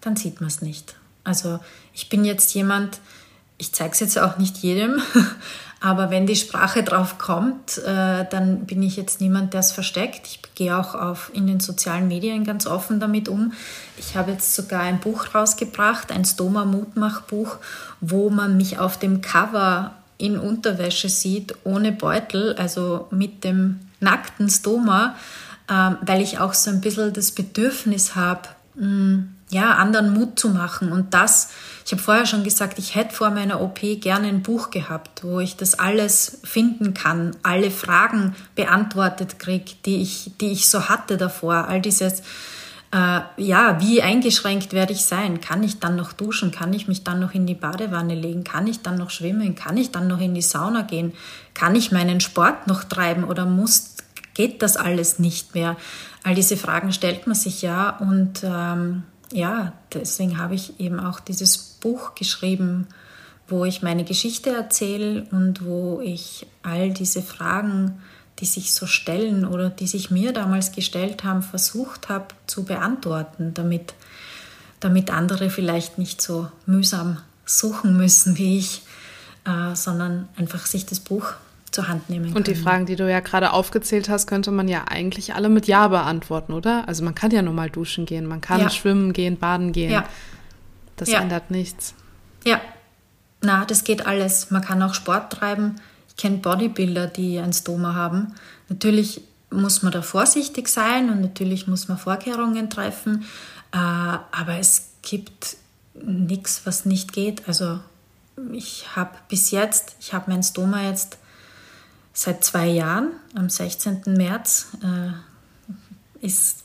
[0.00, 0.96] dann sieht man es nicht.
[1.24, 1.58] Also
[1.92, 3.00] ich bin jetzt jemand,
[3.58, 5.02] ich zeige es jetzt auch nicht jedem,
[5.80, 10.26] aber wenn die Sprache drauf kommt, äh, dann bin ich jetzt niemand, der es versteckt.
[10.26, 13.52] Ich gehe auch auf, in den sozialen Medien ganz offen damit um.
[13.98, 17.56] Ich habe jetzt sogar ein Buch rausgebracht, ein Stoma-Mutmach-Buch,
[18.00, 24.48] wo man mich auf dem Cover in Unterwäsche sieht, ohne Beutel, also mit dem nackten
[24.48, 25.16] Stoma,
[25.68, 30.48] äh, weil ich auch so ein bisschen das Bedürfnis habe, mm, ja, anderen Mut zu
[30.48, 30.90] machen.
[30.90, 31.50] Und das,
[31.84, 35.38] ich habe vorher schon gesagt, ich hätte vor meiner OP gerne ein Buch gehabt, wo
[35.38, 41.16] ich das alles finden kann, alle Fragen beantwortet kriege, die ich, die ich so hatte
[41.16, 42.22] davor, all dieses
[42.96, 45.42] äh, ja, wie eingeschränkt werde ich sein?
[45.42, 46.50] Kann ich dann noch duschen?
[46.50, 48.42] Kann ich mich dann noch in die Badewanne legen?
[48.42, 49.54] Kann ich dann noch schwimmen?
[49.54, 51.12] Kann ich dann noch in die Sauna gehen?
[51.52, 53.96] Kann ich meinen Sport noch treiben oder muss,
[54.32, 55.76] geht das alles nicht mehr?
[56.22, 61.20] All diese Fragen stellt man sich ja und ähm, ja, deswegen habe ich eben auch
[61.20, 62.86] dieses Buch geschrieben,
[63.46, 68.00] wo ich meine Geschichte erzähle und wo ich all diese Fragen
[68.38, 73.54] die sich so stellen oder die sich mir damals gestellt haben, versucht habe zu beantworten,
[73.54, 73.94] damit,
[74.80, 78.82] damit andere vielleicht nicht so mühsam suchen müssen wie ich,
[79.44, 81.32] äh, sondern einfach sich das Buch
[81.70, 82.36] zur Hand nehmen können.
[82.36, 85.66] Und die Fragen, die du ja gerade aufgezählt hast, könnte man ja eigentlich alle mit
[85.66, 86.86] Ja beantworten, oder?
[86.88, 88.70] Also man kann ja normal duschen gehen, man kann ja.
[88.70, 89.92] schwimmen gehen, baden gehen.
[89.92, 90.04] Ja.
[90.96, 91.20] Das ja.
[91.20, 91.94] ändert nichts.
[92.44, 92.60] Ja,
[93.42, 94.50] na, das geht alles.
[94.50, 95.76] Man kann auch Sport treiben
[96.16, 98.34] kenne Bodybuilder, die ein Stoma haben.
[98.68, 103.24] Natürlich muss man da vorsichtig sein und natürlich muss man Vorkehrungen treffen,
[103.72, 105.56] äh, aber es gibt
[105.94, 107.46] nichts, was nicht geht.
[107.48, 107.78] Also
[108.52, 111.18] ich habe bis jetzt, ich habe mein Stoma jetzt
[112.12, 114.02] seit zwei Jahren, am 16.
[114.06, 116.64] März äh, ist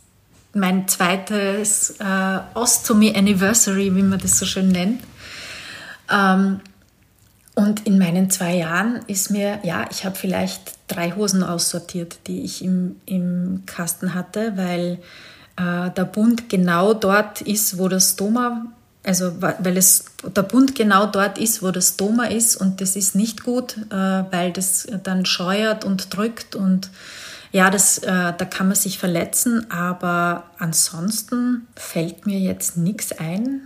[0.53, 5.01] mein zweites äh, Ostomy Anniversary, wie man das so schön nennt.
[6.09, 6.59] Ähm,
[7.53, 12.43] und in meinen zwei Jahren ist mir, ja, ich habe vielleicht drei Hosen aussortiert, die
[12.43, 14.99] ich im, im Kasten hatte, weil
[15.57, 18.67] äh, der Bund genau dort ist, wo das Stoma,
[19.03, 23.15] also weil es der Bund genau dort ist, wo das Stoma ist und das ist
[23.15, 26.89] nicht gut, äh, weil das dann scheuert und drückt und
[27.51, 33.63] ja, das, äh, da kann man sich verletzen, aber ansonsten fällt mir jetzt nichts ein,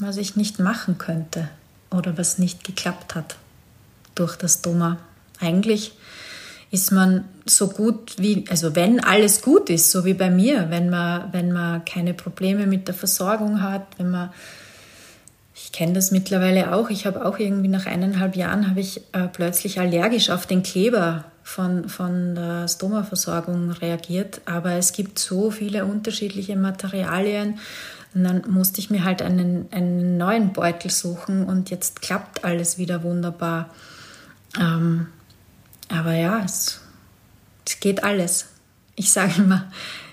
[0.00, 1.48] was ich nicht machen könnte
[1.94, 3.36] oder was nicht geklappt hat
[4.14, 4.98] durch das Doma.
[5.40, 5.92] Eigentlich
[6.70, 10.90] ist man so gut wie, also wenn alles gut ist, so wie bei mir, wenn
[10.90, 14.30] man, wenn man keine Probleme mit der Versorgung hat, wenn man,
[15.54, 19.28] ich kenne das mittlerweile auch, ich habe auch irgendwie nach eineinhalb Jahren habe ich äh,
[19.32, 25.84] plötzlich allergisch auf den Kleber von, von der Stoma-Versorgung reagiert, aber es gibt so viele
[25.84, 27.58] unterschiedliche Materialien
[28.14, 32.78] und dann musste ich mir halt einen, einen neuen Beutel suchen und jetzt klappt alles
[32.78, 33.70] wieder wunderbar.
[34.58, 35.08] Ähm,
[35.88, 36.80] aber ja, es,
[37.66, 38.46] es geht alles.
[38.94, 39.70] Ich sage immer,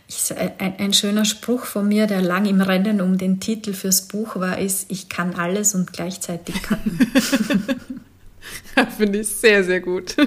[0.08, 4.08] ich, ein, ein, schöner Spruch von mir, der lang im Rennen um den Titel fürs
[4.08, 6.80] Buch war, ist, ich kann alles und gleichzeitig kann.
[8.98, 10.16] Finde ich sehr, sehr gut.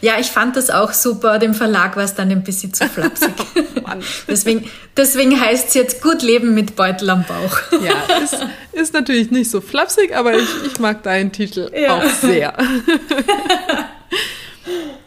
[0.00, 1.38] ja, ich fand das auch super.
[1.38, 3.34] Dem Verlag war es dann ein bisschen zu flapsig.
[4.28, 7.58] deswegen, deswegen heißt es jetzt gut leben mit Beutel am Bauch.
[7.82, 8.38] ja, ist,
[8.72, 11.96] ist natürlich nicht so flapsig, aber ich, ich mag deinen Titel ja.
[11.96, 12.54] auch sehr.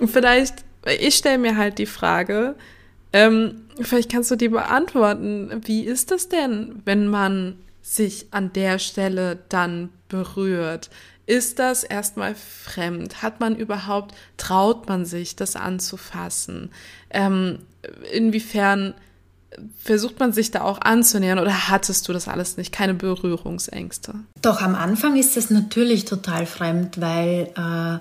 [0.06, 0.56] vielleicht,
[0.99, 2.56] ich stelle mir halt die Frage,
[3.13, 5.62] ähm, vielleicht kannst du die beantworten.
[5.65, 10.89] Wie ist das denn, wenn man sich an der Stelle dann berührt?
[11.25, 13.21] Ist das erstmal fremd?
[13.21, 16.71] Hat man überhaupt, traut man sich, das anzufassen?
[17.10, 17.60] Ähm,
[18.12, 18.93] inwiefern
[19.84, 22.71] versucht man sich da auch anzunähern oder hattest du das alles nicht?
[22.71, 24.15] Keine Berührungsängste?
[24.41, 27.99] Doch, am Anfang ist das natürlich total fremd, weil äh,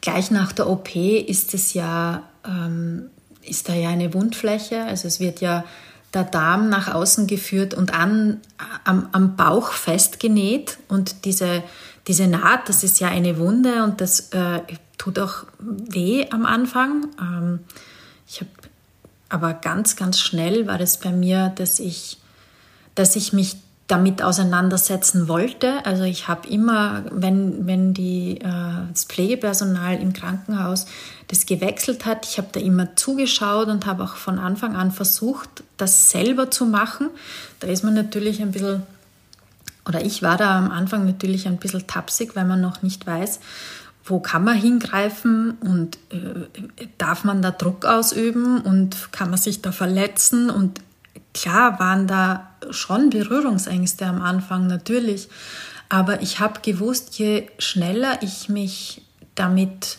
[0.00, 3.10] gleich nach der OP ist es ja, ähm,
[3.42, 4.84] ist da ja eine Wundfläche.
[4.84, 5.64] Also es wird ja
[6.14, 8.40] der Darm nach außen geführt und an,
[8.84, 10.78] am, am Bauch festgenäht.
[10.88, 11.62] Und diese,
[12.06, 14.60] diese Naht, das ist ja eine Wunde und das äh,
[14.98, 17.08] tut auch weh am Anfang.
[17.20, 17.60] Ähm,
[18.28, 18.50] ich habe
[19.28, 22.18] aber ganz, ganz schnell war das bei mir, dass ich,
[22.94, 23.56] dass ich mich
[23.88, 25.84] damit auseinandersetzen wollte.
[25.86, 30.86] Also ich habe immer, wenn, wenn die, äh, das Pflegepersonal im Krankenhaus
[31.28, 35.62] das gewechselt hat, ich habe da immer zugeschaut und habe auch von Anfang an versucht,
[35.76, 37.10] das selber zu machen.
[37.60, 38.82] Da ist man natürlich ein bisschen,
[39.86, 43.40] oder ich war da am Anfang natürlich ein bisschen tapsig, weil man noch nicht weiß,
[44.04, 49.62] wo kann man hingreifen und äh, darf man da Druck ausüben und kann man sich
[49.62, 50.50] da verletzen?
[50.50, 50.80] Und
[51.34, 55.28] klar waren da schon Berührungsängste am Anfang natürlich,
[55.88, 59.02] aber ich habe gewusst, je schneller ich mich
[59.34, 59.98] damit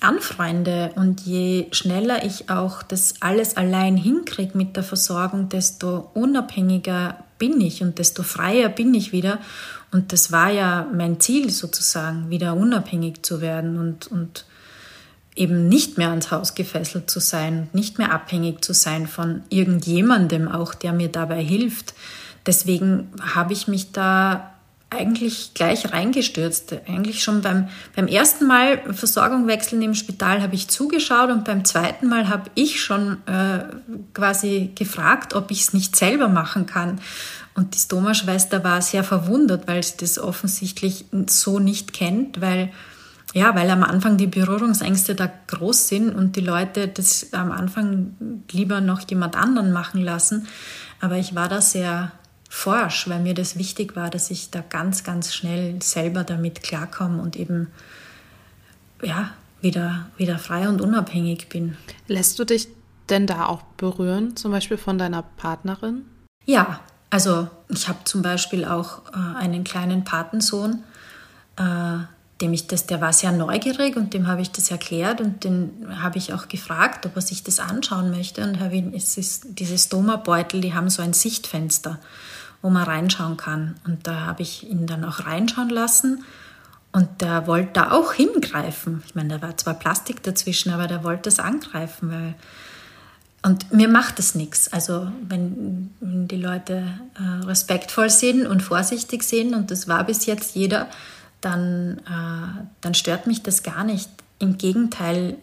[0.00, 7.23] anfreunde und je schneller ich auch das alles allein hinkriege mit der Versorgung, desto unabhängiger
[7.38, 9.38] bin ich und desto freier bin ich wieder.
[9.92, 14.44] Und das war ja mein Ziel sozusagen, wieder unabhängig zu werden und, und
[15.36, 20.48] eben nicht mehr ans Haus gefesselt zu sein, nicht mehr abhängig zu sein von irgendjemandem
[20.48, 21.94] auch, der mir dabei hilft.
[22.46, 24.53] Deswegen habe ich mich da
[24.90, 26.74] eigentlich gleich reingestürzt.
[26.86, 31.64] Eigentlich schon beim, beim ersten Mal Versorgung wechseln im Spital habe ich zugeschaut und beim
[31.64, 33.64] zweiten Mal habe ich schon äh,
[34.12, 37.00] quasi gefragt, ob ich es nicht selber machen kann.
[37.54, 42.70] Und die Stoma-Schwester war sehr verwundert, weil sie das offensichtlich so nicht kennt, weil
[43.32, 48.14] ja, weil am Anfang die Berührungsängste da groß sind und die Leute das am Anfang
[48.52, 50.46] lieber noch jemand anderen machen lassen.
[51.00, 52.12] Aber ich war da sehr
[52.54, 57.20] forsch, weil mir das wichtig war, dass ich da ganz, ganz schnell selber damit klarkomme
[57.20, 57.66] und eben
[59.02, 61.76] ja, wieder, wieder frei und unabhängig bin.
[62.06, 62.68] Lässt du dich
[63.10, 66.02] denn da auch berühren, zum Beispiel von deiner Partnerin?
[66.46, 70.84] Ja, also ich habe zum Beispiel auch äh, einen kleinen Patensohn,
[71.56, 71.98] äh,
[72.40, 75.86] dem ich das, der war sehr neugierig und dem habe ich das erklärt und den
[76.00, 79.58] habe ich auch gefragt, ob er sich das anschauen möchte und habe ihn, es ist
[79.58, 81.98] diese Stoma-Beutel, die haben so ein Sichtfenster,
[82.64, 86.24] wo man reinschauen kann und da habe ich ihn dann auch reinschauen lassen
[86.92, 89.02] und der wollte da auch hingreifen.
[89.04, 92.34] Ich meine, da war zwar Plastik dazwischen, aber der wollte es angreifen, weil
[93.42, 94.72] und mir macht es nichts.
[94.72, 96.84] Also wenn, die Leute
[97.18, 100.88] äh, respektvoll sind und vorsichtig sind, und das war bis jetzt jeder,
[101.42, 104.08] dann, äh, dann stört mich das gar nicht.
[104.38, 105.36] Im Gegenteil,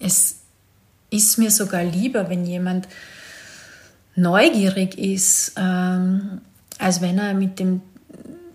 [0.00, 0.40] es
[1.10, 2.88] ist mir sogar lieber, wenn jemand
[4.16, 6.40] neugierig ist, ähm,
[6.78, 7.82] als wenn er mit dem,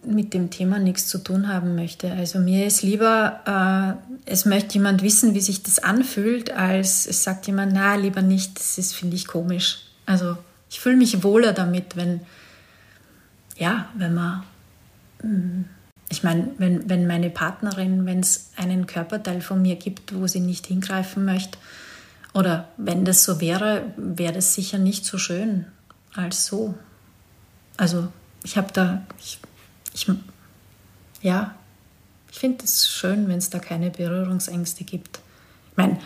[0.03, 2.11] mit dem Thema nichts zu tun haben möchte.
[2.11, 3.97] Also mir ist lieber,
[4.27, 8.21] äh, es möchte jemand wissen, wie sich das anfühlt, als es sagt jemand, na, lieber
[8.21, 9.83] nicht, das finde ich, komisch.
[10.05, 10.37] Also
[10.69, 12.21] ich fühle mich wohler damit, wenn,
[13.57, 14.43] ja, wenn man
[15.21, 15.65] mh, mm,
[16.11, 20.41] ich meine, wenn, wenn meine Partnerin, wenn es einen Körperteil von mir gibt, wo sie
[20.41, 21.57] nicht hingreifen möchte,
[22.33, 25.65] oder wenn das so wäre, wäre das sicher nicht so schön
[26.13, 26.75] als so.
[27.77, 28.07] Also
[28.43, 29.39] ich habe da, ich,
[29.93, 30.07] ich,
[31.21, 31.55] ja,
[32.31, 35.19] ich finde es schön, wenn es da keine Berührungsängste gibt.
[35.71, 35.99] Ich meine,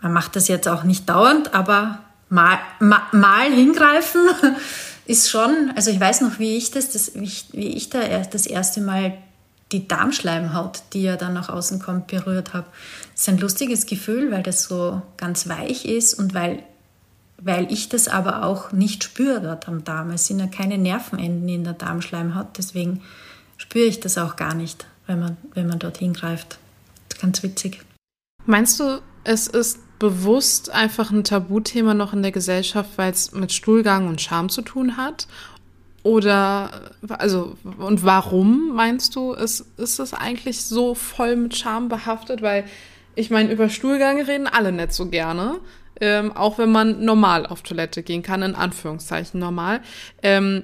[0.00, 4.20] man macht das jetzt auch nicht dauernd, aber mal, mal, mal hingreifen
[5.06, 8.00] ist schon, also ich weiß noch, wie ich das, das wie, ich, wie ich da
[8.00, 9.18] das erste Mal
[9.72, 12.66] die Darmschleimhaut, die ja dann nach außen kommt, berührt habe.
[13.12, 16.62] Das ist ein lustiges Gefühl, weil das so ganz weich ist und weil,
[17.38, 20.10] weil ich das aber auch nicht spüre dort am Darm.
[20.10, 23.02] Es sind ja keine Nervenenden in der Darmschleimhaut, deswegen
[23.56, 26.58] spüre ich das auch gar nicht, wenn man, wenn man dort hingreift.
[27.20, 27.80] Ganz witzig.
[28.44, 33.52] Meinst du, es ist bewusst einfach ein Tabuthema noch in der Gesellschaft, weil es mit
[33.52, 35.26] Stuhlgang und Scham zu tun hat?
[36.06, 36.70] Oder,
[37.08, 42.42] also, und warum meinst du, ist, ist es eigentlich so voll mit Scham behaftet?
[42.42, 42.62] Weil,
[43.16, 45.58] ich meine, über Stuhlgang reden alle nicht so gerne.
[46.00, 49.80] Ähm, auch wenn man normal auf Toilette gehen kann, in Anführungszeichen normal.
[50.22, 50.62] Ähm,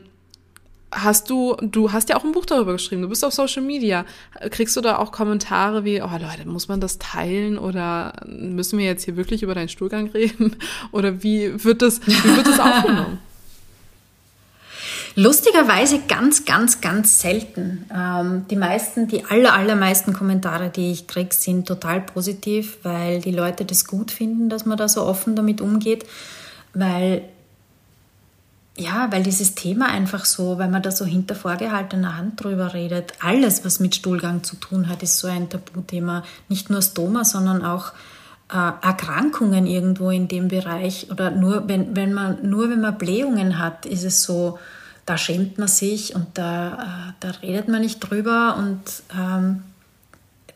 [0.93, 4.05] hast du, du hast ja auch ein Buch darüber geschrieben, du bist auf Social Media.
[4.51, 8.87] Kriegst du da auch Kommentare wie, oh Leute, muss man das teilen oder müssen wir
[8.87, 10.55] jetzt hier wirklich über deinen Stuhlgang reden?
[10.93, 13.19] Oder wie wird das, wie wird das aufgenommen?
[15.15, 17.85] Lustigerweise ganz, ganz, ganz selten.
[17.95, 23.33] Ähm, die meisten, die aller, allermeisten Kommentare, die ich kriege, sind total positiv, weil die
[23.33, 26.07] Leute das gut finden, dass man da so offen damit umgeht.
[26.75, 27.23] weil
[28.77, 33.13] ja, weil dieses Thema einfach so, weil man da so hinter vorgehaltener Hand drüber redet,
[33.21, 36.23] alles, was mit Stuhlgang zu tun hat, ist so ein Tabuthema.
[36.49, 37.93] Nicht nur Stoma, sondern auch
[38.51, 41.11] äh, Erkrankungen irgendwo in dem Bereich.
[41.11, 44.59] Oder nur wenn, wenn man, nur wenn man Blähungen hat, ist es so,
[45.07, 48.81] da schämt man sich und da, äh, da redet man nicht drüber und
[49.19, 49.65] ähm,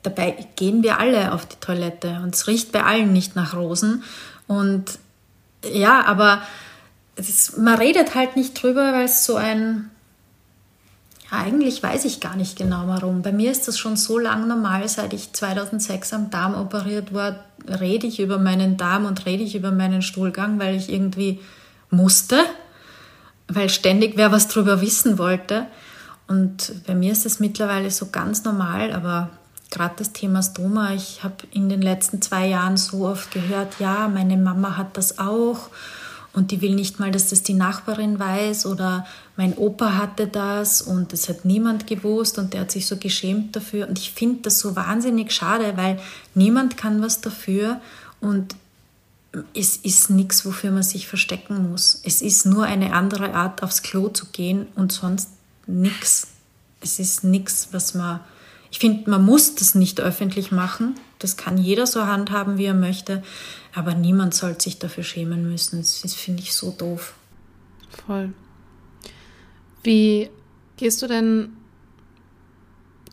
[0.03, 4.05] dabei gehen wir alle auf die Toilette und es riecht bei allen nicht nach Rosen.
[4.47, 4.99] Und
[5.65, 6.43] ja, aber
[7.17, 9.91] ist, man redet halt nicht drüber, weil es so ein.
[11.31, 13.23] Ja, eigentlich weiß ich gar nicht genau warum.
[13.23, 17.41] Bei mir ist das schon so lang normal, seit ich 2006 am Darm operiert war,
[17.67, 21.41] rede ich über meinen Darm und rede ich über meinen Stuhlgang, weil ich irgendwie
[21.91, 22.39] musste,
[23.49, 25.67] weil ständig wer was drüber wissen wollte.
[26.29, 29.31] Und bei mir ist es mittlerweile so ganz normal, aber
[29.71, 34.09] gerade das Thema Stoma, ich habe in den letzten zwei Jahren so oft gehört, ja,
[34.09, 35.71] meine Mama hat das auch
[36.37, 39.07] und die will nicht mal, dass das die Nachbarin weiß oder
[39.37, 43.57] mein Opa hatte das und das hat niemand gewusst und der hat sich so geschämt
[43.57, 43.89] dafür.
[43.89, 45.99] Und ich finde das so wahnsinnig schade, weil
[46.35, 47.81] niemand kann was dafür
[48.21, 48.55] und
[49.55, 52.01] es ist nichts, wofür man sich verstecken muss.
[52.05, 55.31] Es ist nur eine andere Art, aufs Klo zu gehen und sonst
[55.67, 56.29] nichts.
[56.81, 58.21] Es ist nichts, was man.
[58.71, 60.95] Ich finde, man muss das nicht öffentlich machen.
[61.19, 63.23] Das kann jeder so handhaben, wie er möchte.
[63.75, 65.79] Aber niemand soll sich dafür schämen müssen.
[65.81, 67.15] Das finde ich so doof.
[68.07, 68.33] Voll.
[69.83, 70.31] Wie
[70.77, 71.57] gehst du denn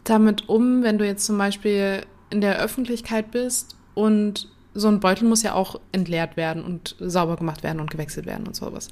[0.03, 5.27] damit um, wenn du jetzt zum Beispiel in der Öffentlichkeit bist und so ein Beutel
[5.27, 8.89] muss ja auch entleert werden und sauber gemacht werden und gewechselt werden und sowas.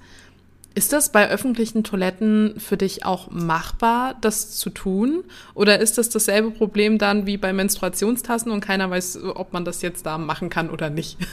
[0.73, 5.25] Ist das bei öffentlichen Toiletten für dich auch machbar, das zu tun?
[5.53, 9.81] Oder ist das dasselbe Problem dann wie bei Menstruationstassen und keiner weiß, ob man das
[9.81, 11.17] jetzt da machen kann oder nicht?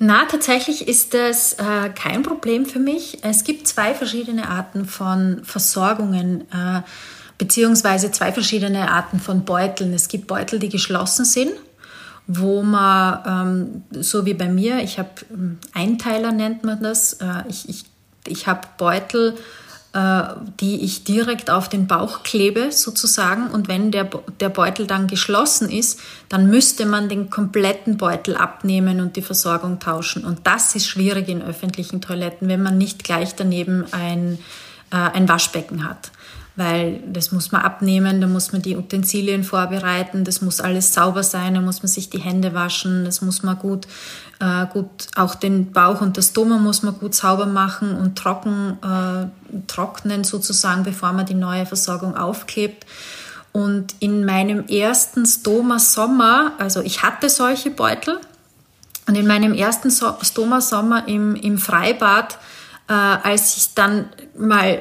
[0.00, 3.18] Na, tatsächlich ist das äh, kein Problem für mich.
[3.24, 6.82] Es gibt zwei verschiedene Arten von Versorgungen, äh,
[7.36, 9.92] beziehungsweise zwei verschiedene Arten von Beuteln.
[9.92, 11.50] Es gibt Beutel, die geschlossen sind
[12.28, 17.42] wo man, ähm, so wie bei mir, ich habe ähm, Einteiler nennt man das, äh,
[17.48, 17.84] ich, ich,
[18.26, 19.34] ich habe Beutel,
[19.94, 20.22] äh,
[20.60, 23.48] die ich direkt auf den Bauch klebe sozusagen.
[23.48, 24.10] Und wenn der,
[24.40, 29.80] der Beutel dann geschlossen ist, dann müsste man den kompletten Beutel abnehmen und die Versorgung
[29.80, 30.26] tauschen.
[30.26, 34.38] Und das ist schwierig in öffentlichen Toiletten, wenn man nicht gleich daneben ein,
[34.90, 36.10] äh, ein Waschbecken hat
[36.58, 41.22] weil das muss man abnehmen, da muss man die Utensilien vorbereiten, das muss alles sauber
[41.22, 43.86] sein, da muss man sich die Hände waschen, das muss man gut,
[44.40, 48.76] äh, gut auch den Bauch und das Stoma muss man gut sauber machen und trocken,
[48.82, 52.84] äh, trocknen sozusagen, bevor man die neue Versorgung aufklebt.
[53.52, 58.18] Und in meinem ersten Stoma-Sommer, also ich hatte solche Beutel,
[59.06, 62.36] und in meinem ersten Stoma-Sommer im, im Freibad,
[62.88, 64.80] äh, als ich dann mal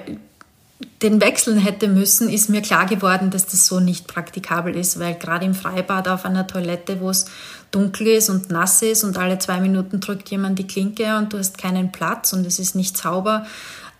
[1.02, 5.14] den wechseln hätte müssen, ist mir klar geworden, dass das so nicht praktikabel ist, weil
[5.14, 7.28] gerade im Freibad auf einer Toilette, wo es
[7.70, 11.38] dunkel ist und nass ist und alle zwei Minuten drückt jemand die Klinke und du
[11.38, 13.46] hast keinen Platz und es ist nicht sauber,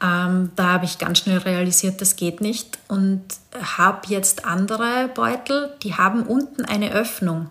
[0.02, 3.22] ähm, da habe ich ganz schnell realisiert, das geht nicht und
[3.78, 7.50] habe jetzt andere Beutel, die haben unten eine Öffnung.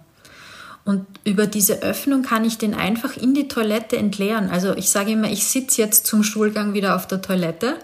[0.84, 4.50] Und über diese Öffnung kann ich den einfach in die Toilette entleeren.
[4.50, 7.76] Also ich sage immer, ich sitze jetzt zum Stuhlgang wieder auf der Toilette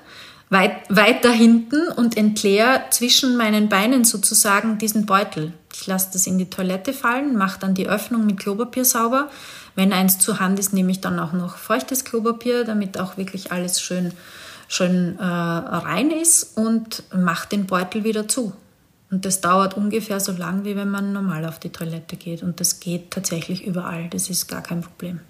[0.52, 5.54] weit, weiter hinten und entleere zwischen meinen Beinen sozusagen diesen Beutel.
[5.72, 9.30] Ich lasse das in die Toilette fallen, mache dann die Öffnung mit Klopapier sauber.
[9.74, 13.50] Wenn eins zur Hand ist, nehme ich dann auch noch feuchtes Klopapier, damit auch wirklich
[13.50, 14.12] alles schön,
[14.68, 18.52] schön äh, rein ist und mache den Beutel wieder zu.
[19.10, 22.42] Und das dauert ungefähr so lang, wie wenn man normal auf die Toilette geht.
[22.42, 24.08] Und das geht tatsächlich überall.
[24.10, 25.20] Das ist gar kein Problem.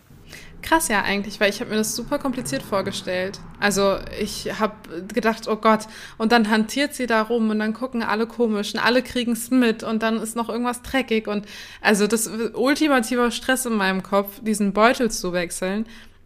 [0.62, 3.40] Krass ja eigentlich, weil ich habe mir das super kompliziert vorgestellt.
[3.58, 4.74] Also ich habe
[5.12, 8.80] gedacht, oh Gott, und dann hantiert sie da rum und dann gucken alle komisch und
[8.80, 11.46] alle kriegen es mit und dann ist noch irgendwas dreckig und
[11.80, 15.84] also das ultimativer Stress in meinem Kopf, diesen Beutel zu wechseln.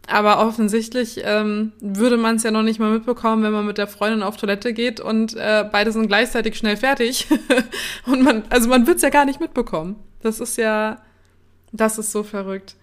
[0.09, 3.89] Aber offensichtlich ähm, würde man es ja noch nicht mal mitbekommen, wenn man mit der
[3.89, 7.27] Freundin auf Toilette geht und äh, beide sind gleichzeitig schnell fertig.
[8.07, 9.97] und man, also man wird es ja gar nicht mitbekommen.
[10.21, 11.03] Das ist ja,
[11.73, 12.77] das ist so verrückt.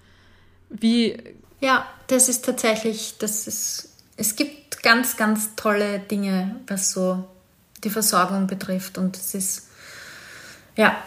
[0.69, 1.17] Wie
[1.63, 7.23] ja, das ist tatsächlich, das ist, es gibt ganz, ganz tolle Dinge, was so
[7.83, 8.97] die Versorgung betrifft.
[8.97, 9.67] Und es ist,
[10.75, 10.97] ja,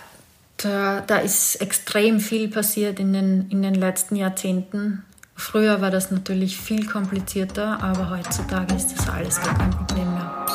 [0.57, 5.05] da, da ist extrem viel passiert in den, in den letzten Jahrzehnten.
[5.35, 10.47] Früher war das natürlich viel komplizierter, aber heutzutage ist das alles gar kein Problem mehr.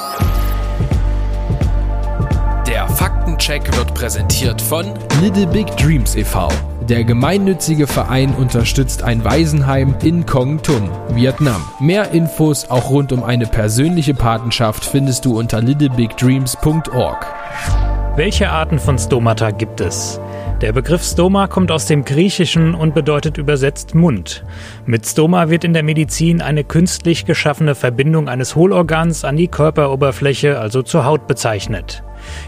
[2.66, 6.50] Der Faktencheck wird präsentiert von Little Big Dreams e.V
[6.92, 11.64] Der gemeinnützige Verein unterstützt ein Waisenheim in Kong Tum, Vietnam.
[11.80, 17.26] Mehr Infos auch rund um eine persönliche Patenschaft findest du unter littlebigdreams.org.
[18.18, 20.20] Welche Arten von Stomata gibt es?
[20.62, 24.44] Der Begriff Stoma kommt aus dem Griechischen und bedeutet übersetzt Mund.
[24.86, 30.60] Mit Stoma wird in der Medizin eine künstlich geschaffene Verbindung eines Hohlorgans an die Körperoberfläche,
[30.60, 32.04] also zur Haut, bezeichnet.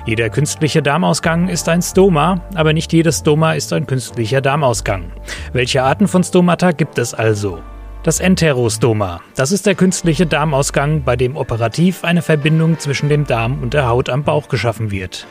[0.06, 5.12] Jeder künstliche Darmausgang ist ein Stoma, aber nicht jedes Stoma ist ein künstlicher Darmausgang.
[5.52, 7.64] Welche Arten von Stomata gibt es also?
[8.04, 9.22] Das Enterostoma.
[9.36, 13.88] Das ist der künstliche Darmausgang, bei dem operativ eine Verbindung zwischen dem Darm und der
[13.88, 15.26] Haut am Bauch geschaffen wird.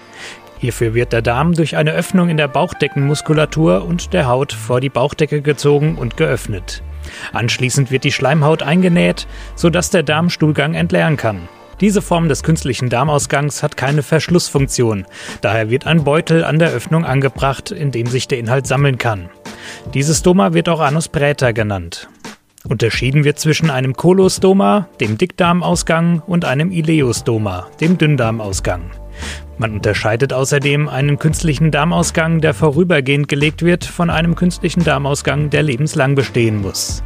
[0.62, 4.90] Hierfür wird der Darm durch eine Öffnung in der Bauchdeckenmuskulatur und der Haut vor die
[4.90, 6.84] Bauchdecke gezogen und geöffnet.
[7.32, 11.48] Anschließend wird die Schleimhaut eingenäht, sodass der Darm Stuhlgang entleeren kann.
[11.80, 15.04] Diese Form des künstlichen Darmausgangs hat keine Verschlussfunktion,
[15.40, 19.30] daher wird ein Beutel an der Öffnung angebracht, in dem sich der Inhalt sammeln kann.
[19.94, 22.08] Dieses Stoma wird auch Anus praeter genannt.
[22.68, 28.92] Unterschieden wird zwischen einem Kolostoma, dem Dickdarmausgang, und einem Ileostoma, dem Dünndarmausgang.
[29.62, 35.62] Man unterscheidet außerdem einen künstlichen Darmausgang, der vorübergehend gelegt wird, von einem künstlichen Darmausgang, der
[35.62, 37.04] lebenslang bestehen muss.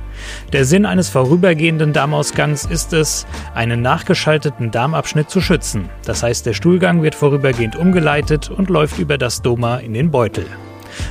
[0.55, 5.91] Der Sinn eines vorübergehenden Darmausgangs ist es, einen nachgeschalteten Darmabschnitt zu schützen.
[6.07, 10.47] Das heißt, der Stuhlgang wird vorübergehend umgeleitet und läuft über das Stoma in den Beutel.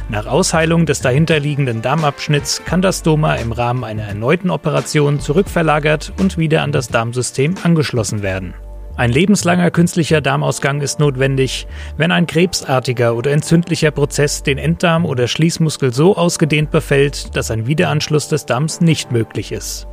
[0.10, 6.40] Nach Ausheilung des dahinterliegenden Darmabschnitts kann das Stoma im Rahmen einer erneuten Operation zurückverlagert und
[6.40, 8.56] wieder an das Darmsystem angeschlossen werden.
[8.98, 11.68] Ein lebenslanger künstlicher Darmausgang ist notwendig,
[11.98, 17.68] wenn ein krebsartiger oder entzündlicher Prozess den Enddarm oder Schließmuskel so ausgedehnt befällt, dass ein
[17.68, 19.88] Wiederanschluss des Darms nicht möglich ist.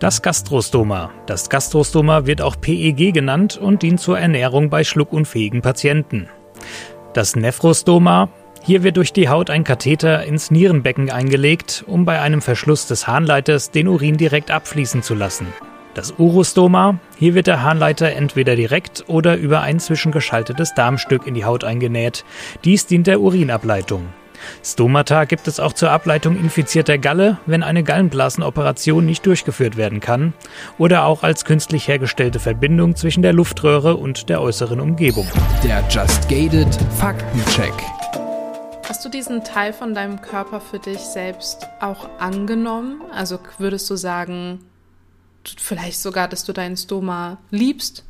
[0.00, 1.12] Das Gastrostoma.
[1.26, 6.28] Das Gastrostoma wird auch PEG genannt und dient zur Ernährung bei schluckunfähigen Patienten.
[7.14, 8.28] Das Nephrostoma.
[8.64, 13.06] Hier wird durch die Haut ein Katheter ins Nierenbecken eingelegt, um bei einem Verschluss des
[13.06, 15.46] Harnleiters den Urin direkt abfließen zu lassen.
[15.94, 16.98] Das Urostoma.
[17.18, 22.24] Hier wird der Harnleiter entweder direkt oder über ein zwischengeschaltetes Darmstück in die Haut eingenäht.
[22.64, 24.06] Dies dient der Urinableitung.
[24.64, 30.32] Stomata gibt es auch zur Ableitung infizierter Galle, wenn eine Gallenblasenoperation nicht durchgeführt werden kann,
[30.78, 35.28] oder auch als künstlich hergestellte Verbindung zwischen der Luftröhre und der äußeren Umgebung.
[35.62, 37.74] Der Just Gated Faktencheck.
[38.88, 43.00] Hast du diesen Teil von deinem Körper für dich selbst auch angenommen?
[43.14, 44.58] Also würdest du sagen,
[45.56, 48.04] vielleicht sogar, dass du deinen Stoma liebst?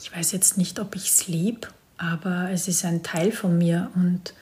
[0.00, 3.90] Ich weiß jetzt nicht, ob ich es lieb, aber es ist ein Teil von mir
[3.94, 4.32] und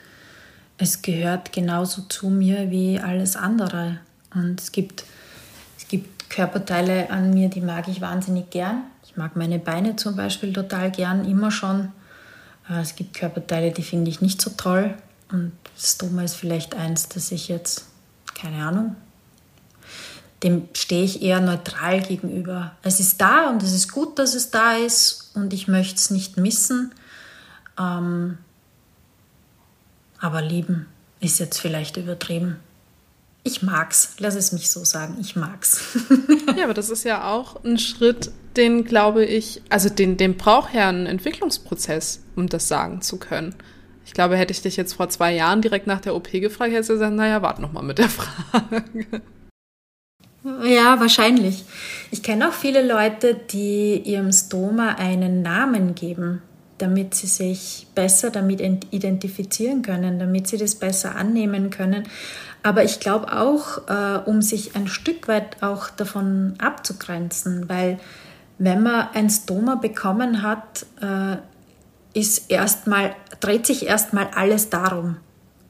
[0.78, 3.99] es gehört genauso zu mir wie alles andere.
[4.34, 5.05] Und es gibt,
[5.78, 8.82] es gibt Körperteile an mir, die mag ich wahnsinnig gern.
[9.05, 11.92] Ich mag meine Beine zum Beispiel total gern, immer schon.
[12.68, 14.94] Äh, es gibt Körperteile, die finde ich nicht so toll.
[15.32, 17.86] Und das Stoma ist vielleicht eins, das ich jetzt,
[18.34, 18.97] keine Ahnung,
[20.43, 22.72] dem stehe ich eher neutral gegenüber.
[22.82, 26.11] Es ist da und es ist gut, dass es da ist und ich möchte es
[26.11, 26.93] nicht missen.
[27.78, 28.39] Ähm,
[30.18, 30.87] aber lieben
[31.20, 32.57] ist jetzt vielleicht übertrieben.
[33.45, 35.97] Ich mag's, lass es mich so sagen, ich mag's.
[36.57, 40.74] ja, aber das ist ja auch ein Schritt, den glaube ich, also den, den braucht
[40.74, 43.55] ja einen Entwicklungsprozess, um das sagen zu können.
[44.05, 46.91] Ich glaube, hätte ich dich jetzt vor zwei Jahren direkt nach der OP gefragt, hättest
[46.91, 49.22] du gesagt, naja, warte noch mal mit der Frage.
[50.64, 51.64] Ja, wahrscheinlich.
[52.12, 56.40] Ich kenne auch viele Leute, die ihrem Stoma einen Namen geben,
[56.78, 62.05] damit sie sich besser damit identifizieren können, damit sie das besser annehmen können.
[62.62, 67.99] Aber ich glaube auch, äh, um sich ein Stück weit auch davon abzugrenzen, weil
[68.59, 71.38] wenn man ein Stoma bekommen hat, äh,
[72.18, 75.16] ist erstmal, dreht sich erstmal alles darum.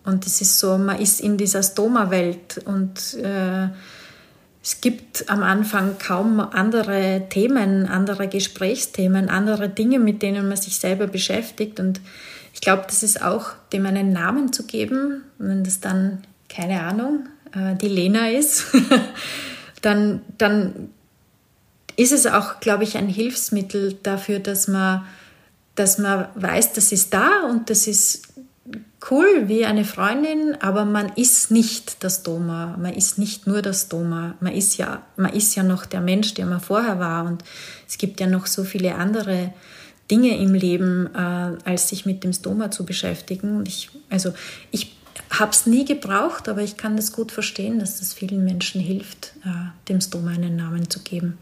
[0.05, 3.68] Und es ist so, man ist in dieser Stoma-Welt und äh,
[4.67, 10.81] es gibt am Anfang kaum andere Themen, andere Gesprächsthemen, andere Dinge, mit denen man sich
[10.81, 11.79] selber beschäftigt.
[11.79, 12.01] Und
[12.53, 17.29] ich glaube, das ist auch, dem einen Namen zu geben, wenn das dann, keine Ahnung,
[17.53, 18.64] äh, die Lena ist,
[19.83, 20.91] dann, dann
[21.95, 25.07] ist es auch, glaube ich, ein Hilfsmittel dafür, dass man,
[25.77, 28.36] dass man weiß, das ist da und das ist
[29.11, 32.76] cool wie eine Freundin, aber man ist nicht das Doma.
[32.78, 34.34] Man ist nicht nur das Doma.
[34.40, 37.24] Man ist ja, man ist ja noch der Mensch, der man vorher war.
[37.24, 37.44] Und
[37.86, 39.52] es gibt ja noch so viele andere
[40.11, 41.18] Dinge im Leben, äh,
[41.64, 43.64] als sich mit dem Stoma zu beschäftigen.
[43.66, 44.32] Ich, also
[44.70, 44.96] ich
[45.30, 49.32] habe es nie gebraucht, aber ich kann das gut verstehen, dass das vielen Menschen hilft,
[49.44, 49.48] äh,
[49.88, 51.38] dem Stoma einen Namen zu geben.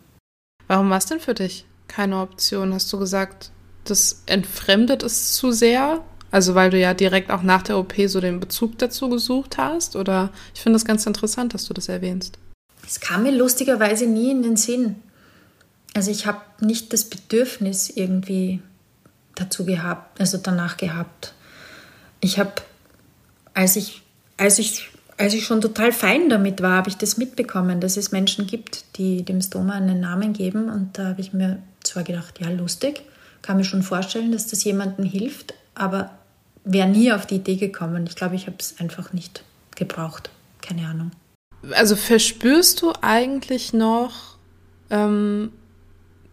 [0.67, 2.73] Warum war es denn für dich keine Option?
[2.73, 3.51] Hast du gesagt,
[3.85, 6.03] das entfremdet es zu sehr?
[6.35, 9.95] Also weil du ja direkt auch nach der OP so den Bezug dazu gesucht hast?
[9.95, 12.41] Oder ich finde es ganz interessant, dass du das erwähnst.
[12.85, 14.97] Es kam mir lustigerweise nie in den Sinn.
[15.95, 18.61] Also ich habe nicht das Bedürfnis irgendwie
[19.37, 21.35] dazu gehabt, also danach gehabt.
[22.21, 22.55] Ich habe,
[23.55, 24.03] als ich,
[24.37, 28.11] als ich, als ich schon total fein damit war, habe ich das mitbekommen, dass es
[28.11, 30.69] Menschen gibt, die dem Stoma einen Namen geben.
[30.69, 33.03] Und da habe ich mir zwar gedacht, ja, lustig,
[33.41, 36.11] kann mir schon vorstellen, dass das jemandem hilft, aber
[36.65, 38.07] wäre nie auf die Idee gekommen.
[38.07, 39.45] Ich glaube, ich habe es einfach nicht
[39.77, 40.31] gebraucht.
[40.61, 41.11] Keine Ahnung.
[41.73, 44.37] Also verspürst du eigentlich noch,
[44.91, 45.53] ähm,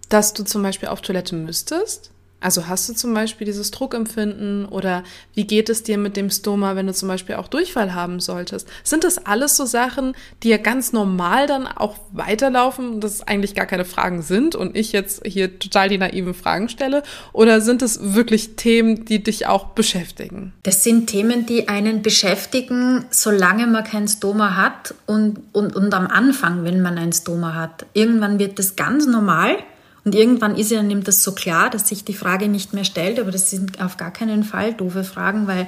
[0.10, 2.11] dass du zum Beispiel auf Toilette müsstest?
[2.42, 5.04] Also hast du zum Beispiel dieses Druckempfinden oder
[5.36, 8.68] wie geht es dir mit dem Stoma, wenn du zum Beispiel auch Durchfall haben solltest?
[8.84, 13.54] Sind das alles so Sachen, die ja ganz normal dann auch weiterlaufen, dass es eigentlich
[13.54, 17.04] gar keine Fragen sind und ich jetzt hier total die naiven Fragen stelle?
[17.32, 20.54] Oder sind es wirklich Themen, die dich auch beschäftigen?
[20.64, 26.08] Das sind Themen, die einen beschäftigen, solange man kein Stoma hat und, und, und am
[26.08, 27.86] Anfang, wenn man ein Stoma hat.
[27.94, 29.58] Irgendwann wird das ganz normal
[30.04, 33.32] und irgendwann ist einem das so klar, dass sich die Frage nicht mehr stellt, aber
[33.32, 35.68] das sind auf gar keinen Fall doofe Fragen, weil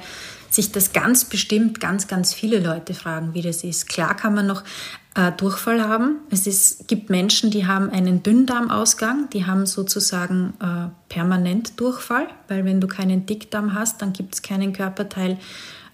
[0.50, 3.88] sich das ganz bestimmt ganz, ganz viele Leute fragen, wie das ist.
[3.88, 4.62] Klar kann man noch
[5.14, 6.18] äh, Durchfall haben.
[6.30, 12.64] Es ist, gibt Menschen, die haben einen Dünndarmausgang, die haben sozusagen äh, permanent Durchfall, weil
[12.64, 15.38] wenn du keinen Dickdarm hast, dann gibt es keinen Körperteil,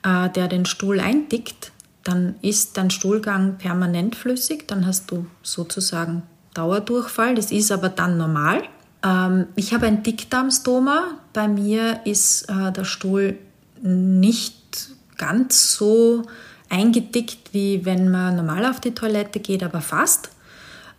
[0.03, 1.73] äh, der den Stuhl eindickt.
[2.05, 6.23] Dann ist dein Stuhlgang permanent flüssig, dann hast du sozusagen
[6.61, 7.35] Dauerdurchfall.
[7.35, 8.63] Das ist aber dann normal.
[9.03, 11.19] Ähm, ich habe ein Dickdarmstoma.
[11.33, 13.39] Bei mir ist äh, der Stuhl
[13.83, 16.23] nicht ganz so
[16.69, 20.31] eingedickt, wie wenn man normal auf die Toilette geht, aber fast.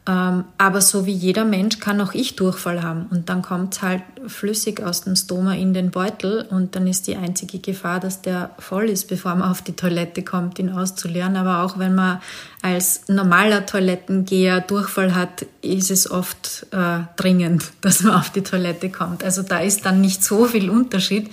[0.08, 3.06] Ähm, aber so wie jeder Mensch kann auch ich Durchfall haben.
[3.12, 7.18] Und dann kommt halt flüssig aus dem Stoma in den Beutel und dann ist die
[7.18, 11.36] einzige Gefahr, dass der voll ist, bevor man auf die Toilette kommt, ihn auszuleeren.
[11.38, 12.20] Aber auch wenn man
[12.64, 18.90] als normaler Toilettengeher Durchfall hat, ist es oft äh, dringend, dass man auf die Toilette
[18.90, 19.24] kommt.
[19.24, 21.30] Also da ist dann nicht so viel Unterschied.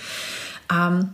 [0.71, 1.09] Ähm,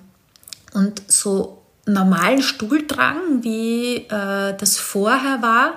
[0.73, 5.75] und so normalen Stuhldrang, wie äh, das vorher war,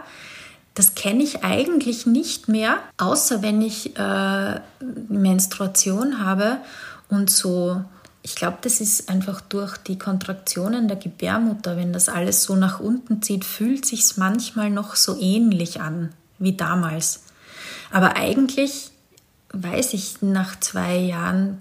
[0.78, 4.59] das kenne ich eigentlich nicht mehr, außer wenn ich äh,
[5.09, 6.59] Menstruation habe
[7.09, 7.84] und so.
[8.21, 12.80] Ich glaube, das ist einfach durch die Kontraktionen der Gebärmutter, wenn das alles so nach
[12.80, 17.23] unten zieht, fühlt sich manchmal noch so ähnlich an wie damals.
[17.91, 18.91] Aber eigentlich
[19.53, 21.57] weiß ich nach zwei Jahren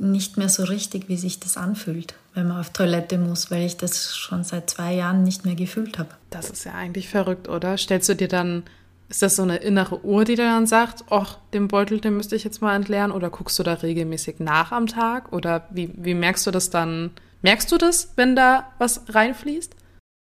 [0.00, 3.76] nicht mehr so richtig, wie sich das anfühlt, wenn man auf Toilette muss, weil ich
[3.76, 6.10] das schon seit zwei Jahren nicht mehr gefühlt habe.
[6.30, 7.76] Das ist ja eigentlich verrückt, oder?
[7.76, 8.64] Stellst du dir dann,
[9.08, 12.36] ist das so eine innere Uhr, die dir dann sagt, ach, den Beutel, den müsste
[12.36, 13.12] ich jetzt mal entleeren?
[13.12, 15.32] Oder guckst du da regelmäßig nach am Tag?
[15.32, 17.10] Oder wie, wie merkst du das dann?
[17.42, 19.74] Merkst du das, wenn da was reinfließt?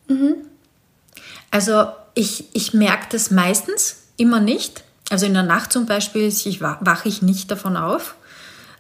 [0.09, 0.37] Mhm.
[1.51, 4.85] Also ich, ich merke das meistens, immer nicht.
[5.11, 8.17] Also in der Nacht zum Beispiel wache ich nicht davon auf.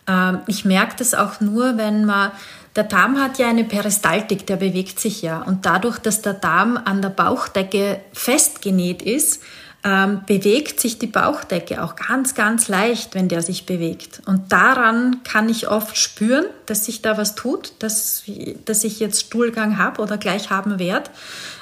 [0.08, 2.32] Ähm, ich merke das auch nur, wenn man,
[2.74, 5.42] der Darm hat ja eine Peristaltik, der bewegt sich ja.
[5.42, 9.42] Und dadurch, dass der Darm an der Bauchdecke festgenäht ist,
[9.84, 14.20] ähm, bewegt sich die Bauchdecke auch ganz, ganz leicht, wenn der sich bewegt.
[14.26, 18.24] Und daran kann ich oft spüren, dass sich da was tut, dass,
[18.64, 21.10] dass ich jetzt Stuhlgang habe oder gleich haben werde.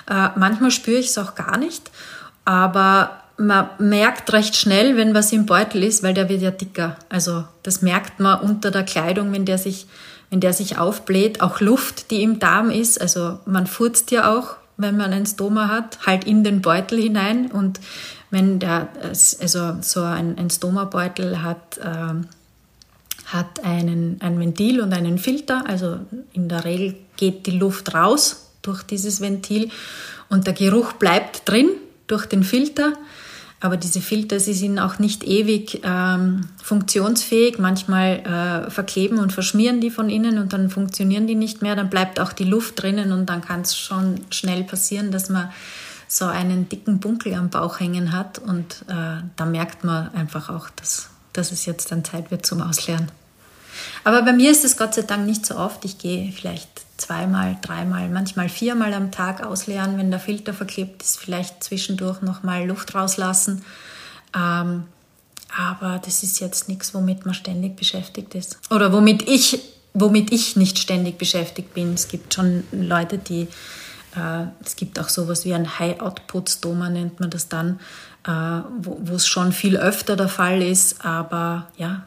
[0.09, 1.91] Äh, manchmal spüre ich es auch gar nicht.
[2.47, 6.97] Aber man merkt recht schnell, wenn was im Beutel ist, weil der wird ja dicker.
[7.09, 9.87] Also das merkt man unter der Kleidung, wenn der sich,
[10.31, 11.41] wenn der sich aufbläht.
[11.41, 13.01] Auch Luft, die im Darm ist.
[13.01, 17.51] Also man furzt ja auch, wenn man ein Stoma hat, halt in den Beutel hinein.
[17.51, 17.81] Und
[18.31, 22.15] wenn der, also so ein, ein Stoma-Beutel hat, äh,
[23.27, 25.65] hat einen, ein Ventil und einen Filter.
[25.67, 25.99] Also
[26.33, 29.71] in der Regel geht die Luft raus durch dieses Ventil
[30.29, 31.69] und der Geruch bleibt drin
[32.07, 32.93] durch den Filter.
[33.61, 37.59] Aber diese Filter, sie sind auch nicht ewig ähm, funktionsfähig.
[37.59, 41.75] Manchmal äh, verkleben und verschmieren die von innen und dann funktionieren die nicht mehr.
[41.75, 45.51] Dann bleibt auch die Luft drinnen und dann kann es schon schnell passieren, dass man
[46.07, 48.39] so einen dicken Bunkel am Bauch hängen hat.
[48.39, 52.61] Und äh, da merkt man einfach auch, dass, dass es jetzt dann Zeit wird zum
[52.61, 53.11] Ausleeren.
[54.05, 55.85] Aber bei mir ist es Gott sei Dank nicht so oft.
[55.85, 61.19] Ich gehe vielleicht zweimal, dreimal, manchmal viermal am Tag ausleeren, wenn der Filter verklebt ist,
[61.19, 63.65] vielleicht zwischendurch nochmal Luft rauslassen.
[64.35, 64.85] Ähm,
[65.57, 68.59] aber das ist jetzt nichts, womit man ständig beschäftigt ist.
[68.71, 69.61] Oder womit ich,
[69.95, 71.95] womit ich nicht ständig beschäftigt bin.
[71.95, 73.43] Es gibt schon Leute, die,
[74.17, 77.81] äh, es gibt auch sowas wie ein High-Output-Stoma, nennt man das dann,
[78.27, 78.31] äh,
[78.81, 81.05] wo es schon viel öfter der Fall ist.
[81.05, 82.05] Aber ja,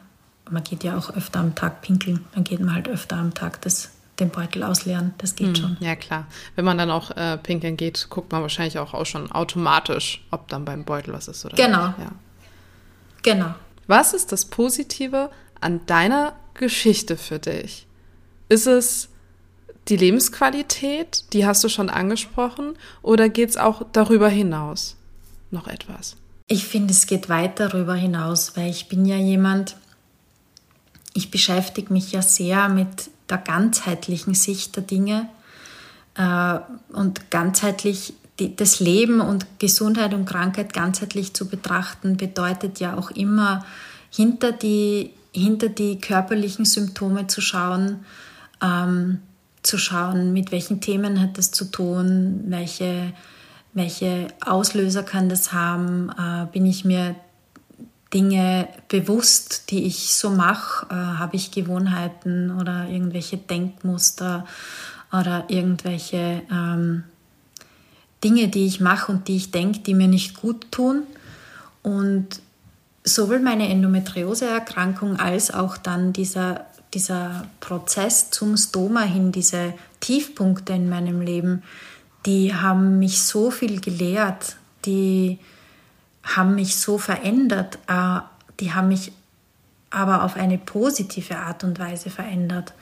[0.50, 3.60] man geht ja auch öfter am Tag pinkeln, dann geht man halt öfter am Tag
[3.62, 5.14] das, den Beutel ausleeren.
[5.18, 5.76] Das geht hm, schon.
[5.80, 6.26] Ja, klar.
[6.54, 10.48] Wenn man dann auch äh, pinkeln geht, guckt man wahrscheinlich auch, auch schon automatisch, ob
[10.48, 11.88] dann beim Beutel was ist oder genau.
[11.88, 11.98] nicht.
[11.98, 12.12] Ja.
[13.22, 13.54] Genau.
[13.86, 17.86] Was ist das Positive an deiner Geschichte für dich?
[18.48, 19.08] Ist es
[19.88, 24.96] die Lebensqualität, die hast du schon angesprochen, oder geht es auch darüber hinaus
[25.50, 26.16] noch etwas?
[26.46, 29.76] Ich finde, es geht weit darüber hinaus, weil ich bin ja jemand,
[31.14, 35.28] ich beschäftige mich ja sehr mit der ganzheitlichen Sicht der Dinge
[36.16, 36.58] äh,
[36.92, 38.14] und ganzheitlich
[38.56, 43.64] das Leben und Gesundheit und Krankheit ganzheitlich zu betrachten, bedeutet ja auch immer
[44.10, 48.04] hinter die, hinter die körperlichen Symptome zu schauen,
[48.62, 49.20] ähm,
[49.62, 53.12] zu schauen, mit welchen Themen hat das zu tun, welche,
[53.74, 57.14] welche Auslöser kann das haben, äh, bin ich mir
[58.12, 64.46] Dinge bewusst, die ich so mache, äh, habe ich Gewohnheiten oder irgendwelche Denkmuster
[65.12, 67.04] oder irgendwelche ähm,
[68.22, 71.04] Dinge, die ich mache und die ich denke, die mir nicht gut tun.
[71.82, 72.40] Und
[73.04, 80.88] sowohl meine Endometrioseerkrankung als auch dann dieser dieser Prozess zum Stoma hin, diese Tiefpunkte in
[80.88, 81.62] meinem Leben,
[82.26, 85.38] die haben mich so viel gelehrt, die
[86.22, 88.20] haben mich so verändert, äh,
[88.60, 89.12] die haben mich
[89.90, 92.74] aber auf eine positive Art und Weise verändert,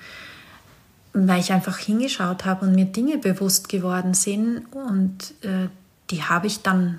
[1.14, 5.68] weil ich einfach hingeschaut habe und mir Dinge bewusst geworden sind und äh,
[6.10, 6.98] die habe ich dann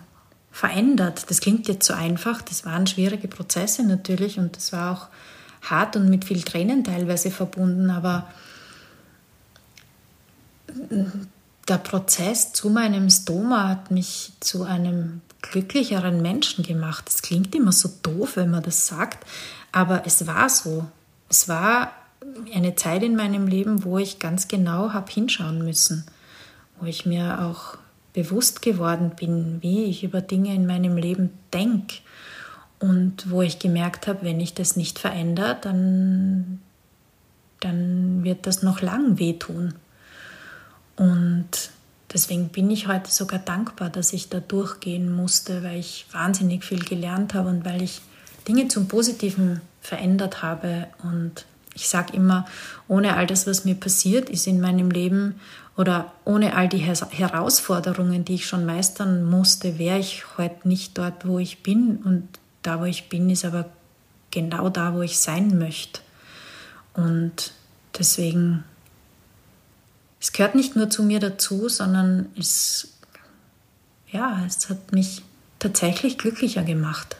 [0.51, 1.29] verändert.
[1.29, 5.07] Das klingt jetzt so einfach, das waren schwierige Prozesse natürlich und das war auch
[5.69, 8.27] hart und mit viel Tränen teilweise verbunden, aber
[11.67, 17.05] der Prozess zu meinem Stoma hat mich zu einem glücklicheren Menschen gemacht.
[17.07, 19.25] Das klingt immer so doof, wenn man das sagt,
[19.71, 20.85] aber es war so.
[21.29, 21.91] Es war
[22.53, 26.05] eine Zeit in meinem Leben, wo ich ganz genau habe hinschauen müssen,
[26.79, 27.77] wo ich mir auch
[28.13, 31.97] bewusst geworden bin, wie ich über Dinge in meinem Leben denke
[32.79, 36.59] und wo ich gemerkt habe, wenn ich das nicht verändere, dann,
[37.59, 39.75] dann wird das noch lang wehtun.
[40.95, 41.71] Und
[42.13, 46.83] deswegen bin ich heute sogar dankbar, dass ich da durchgehen musste, weil ich wahnsinnig viel
[46.83, 48.01] gelernt habe und weil ich
[48.47, 50.87] Dinge zum Positiven verändert habe.
[51.03, 51.45] Und
[51.75, 52.45] ich sage immer,
[52.87, 55.39] ohne all das, was mir passiert ist in meinem Leben
[55.77, 61.25] oder ohne all die Herausforderungen, die ich schon meistern musste, wäre ich heute nicht dort,
[61.25, 61.97] wo ich bin.
[61.97, 62.27] Und
[62.63, 63.65] da, wo ich bin, ist aber
[64.31, 66.01] genau da, wo ich sein möchte.
[66.93, 67.53] Und
[67.97, 68.65] deswegen,
[70.19, 72.93] es gehört nicht nur zu mir dazu, sondern es,
[74.11, 75.21] ja, es hat mich
[75.59, 77.15] tatsächlich glücklicher gemacht.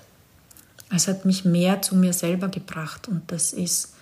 [0.94, 3.94] Es hat mich mehr zu mir selber gebracht und das ist,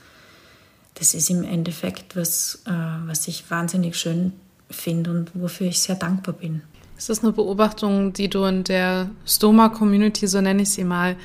[0.95, 2.71] das ist im Endeffekt was, äh,
[3.05, 4.33] was ich wahnsinnig schön
[4.69, 6.61] finde und wofür ich sehr dankbar bin.
[6.97, 11.15] Ist das eine Beobachtung, die du in der Stoma-Community, so nenne ich sie mal,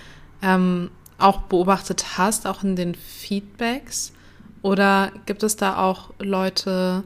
[0.42, 4.12] ähm, auch beobachtet hast, auch in den Feedbacks?
[4.60, 7.04] Oder gibt es da auch Leute,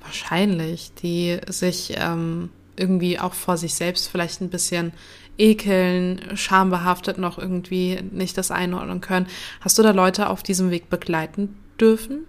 [0.00, 4.92] wahrscheinlich, die sich ähm, irgendwie auch vor sich selbst vielleicht ein bisschen
[5.38, 9.26] ekeln, schambehaftet noch irgendwie nicht das einordnen können?
[9.60, 12.24] Hast du da Leute auf diesem Weg begleiten dürfen?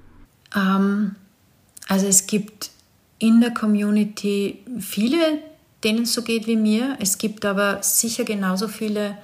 [0.55, 1.15] Ähm,
[1.87, 2.71] also es gibt
[3.19, 5.39] in der Community viele,
[5.83, 6.97] denen es so geht wie mir.
[6.99, 9.17] Es gibt aber sicher genauso viele,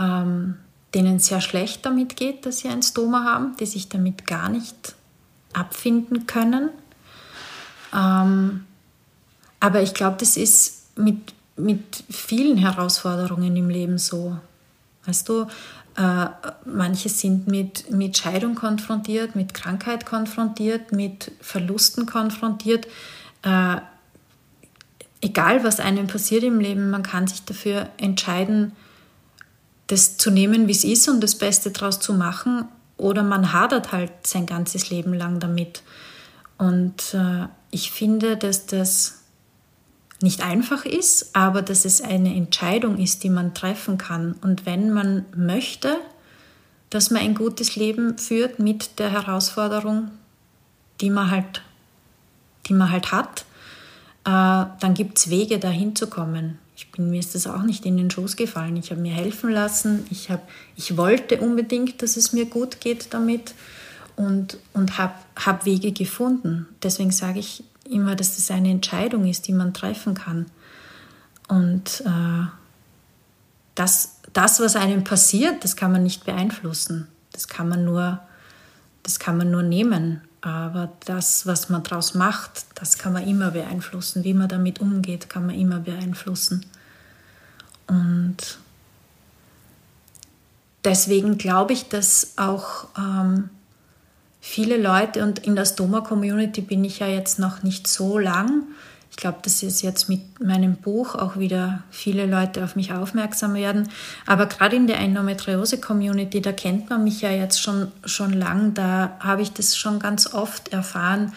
[0.00, 0.56] ähm,
[0.94, 4.48] denen es sehr schlecht damit geht, dass sie ein Stoma haben, die sich damit gar
[4.48, 4.94] nicht
[5.52, 6.70] abfinden können.
[7.96, 8.64] Ähm,
[9.58, 14.36] aber ich glaube, das ist mit, mit vielen Herausforderungen im Leben so.
[15.06, 15.46] Weißt du,
[15.96, 16.26] äh,
[16.66, 22.86] manche sind mit, mit Scheidung konfrontiert, mit Krankheit konfrontiert, mit Verlusten konfrontiert.
[23.42, 23.76] Äh,
[25.22, 28.72] egal was einem passiert im Leben, man kann sich dafür entscheiden,
[29.86, 32.66] das zu nehmen, wie es ist und das Beste daraus zu machen.
[32.98, 35.82] Oder man hadert halt sein ganzes Leben lang damit.
[36.58, 39.20] Und äh, ich finde, dass das
[40.22, 44.34] nicht einfach ist, aber dass es eine Entscheidung ist, die man treffen kann.
[44.40, 45.96] Und wenn man möchte,
[46.90, 50.10] dass man ein gutes Leben führt mit der Herausforderung,
[51.00, 51.62] die man halt,
[52.66, 53.44] die man halt hat,
[54.24, 56.58] äh, dann gibt es Wege, dahin zu kommen.
[56.76, 58.76] Ich bin, mir ist das auch nicht in den Schoß gefallen.
[58.76, 60.06] Ich habe mir helfen lassen.
[60.10, 63.54] Ich, hab, ich wollte unbedingt, dass es mir gut geht damit
[64.16, 66.66] und, und habe hab Wege gefunden.
[66.82, 70.46] Deswegen sage ich immer, dass das eine Entscheidung ist, die man treffen kann.
[71.48, 72.46] Und äh,
[73.74, 77.08] das, das, was einem passiert, das kann man nicht beeinflussen.
[77.32, 78.20] Das kann man nur
[79.06, 80.20] das kann man nur nehmen.
[80.40, 84.24] Aber das, was man daraus macht, das kann man immer beeinflussen.
[84.24, 86.66] Wie man damit umgeht, kann man immer beeinflussen.
[87.86, 88.58] Und
[90.84, 93.48] deswegen glaube ich, dass auch ähm,
[94.46, 98.62] viele Leute, und in der Stoma-Community bin ich ja jetzt noch nicht so lang,
[99.10, 103.54] ich glaube, dass es jetzt mit meinem Buch auch wieder viele Leute auf mich aufmerksam
[103.54, 103.88] werden.
[104.26, 109.16] Aber gerade in der Endometriose-Community, da kennt man mich ja jetzt schon, schon lang, da
[109.20, 111.32] habe ich das schon ganz oft erfahren,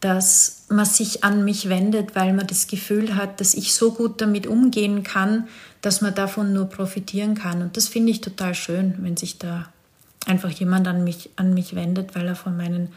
[0.00, 4.20] dass man sich an mich wendet, weil man das Gefühl hat, dass ich so gut
[4.20, 5.48] damit umgehen kann,
[5.82, 7.62] dass man davon nur profitieren kann.
[7.62, 9.66] Und das finde ich total schön, wenn sich da
[10.28, 12.88] einfach jemand an mich, an mich wendet, weil er von meinen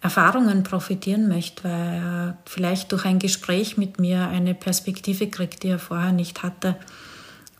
[0.00, 5.68] Erfahrungen profitieren möchte, weil er vielleicht durch ein Gespräch mit mir eine Perspektive kriegt, die
[5.68, 6.76] er vorher nicht hatte.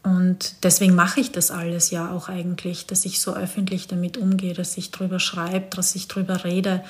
[0.04, 4.54] Und deswegen mache ich das alles ja auch eigentlich, dass ich so öffentlich damit umgehe,
[4.54, 6.84] dass ich darüber schreibe, dass ich darüber rede,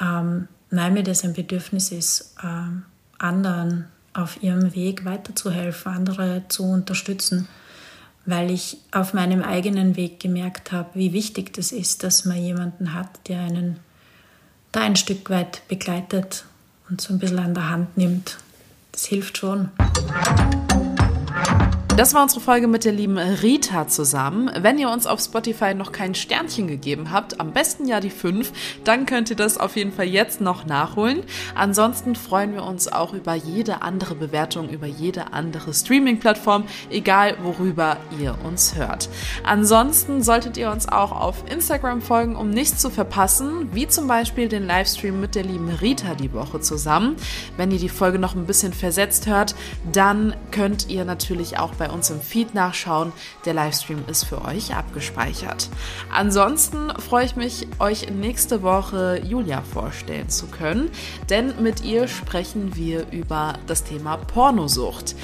[0.00, 2.84] ähm, weil mir das ein Bedürfnis ist, ähm,
[3.18, 7.48] anderen auf ihrem Weg weiterzuhelfen, andere zu unterstützen,
[8.26, 12.94] weil ich auf meinem eigenen Weg gemerkt habe, wie wichtig das ist, dass man jemanden
[12.94, 13.78] hat, der einen
[14.72, 16.44] da ein Stück weit begleitet
[16.88, 18.38] und so ein bisschen an der Hand nimmt.
[18.92, 19.70] Das hilft schon.
[21.96, 24.50] Das war unsere Folge mit der lieben Rita zusammen.
[24.58, 28.50] Wenn ihr uns auf Spotify noch kein Sternchen gegeben habt, am besten ja die 5,
[28.82, 31.22] dann könnt ihr das auf jeden Fall jetzt noch nachholen.
[31.54, 37.96] Ansonsten freuen wir uns auch über jede andere Bewertung, über jede andere Streaming-Plattform, egal worüber
[38.20, 39.08] ihr uns hört.
[39.44, 44.48] Ansonsten solltet ihr uns auch auf Instagram folgen, um nichts zu verpassen, wie zum Beispiel
[44.48, 47.14] den Livestream mit der lieben Rita die Woche zusammen.
[47.56, 49.54] Wenn ihr die Folge noch ein bisschen versetzt hört,
[49.92, 53.12] dann könnt ihr natürlich auch bei bei uns im Feed nachschauen.
[53.44, 55.68] Der Livestream ist für euch abgespeichert.
[56.10, 60.90] Ansonsten freue ich mich, euch nächste Woche Julia vorstellen zu können,
[61.28, 65.14] denn mit ihr sprechen wir über das Thema Pornosucht.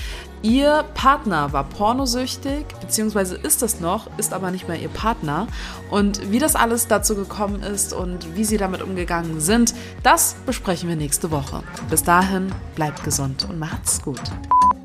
[0.42, 5.46] Ihr Partner war pornosüchtig, beziehungsweise ist es noch, ist aber nicht mehr ihr Partner.
[5.90, 10.88] Und wie das alles dazu gekommen ist und wie sie damit umgegangen sind, das besprechen
[10.88, 11.62] wir nächste Woche.
[11.90, 14.20] Bis dahin, bleibt gesund und macht's gut.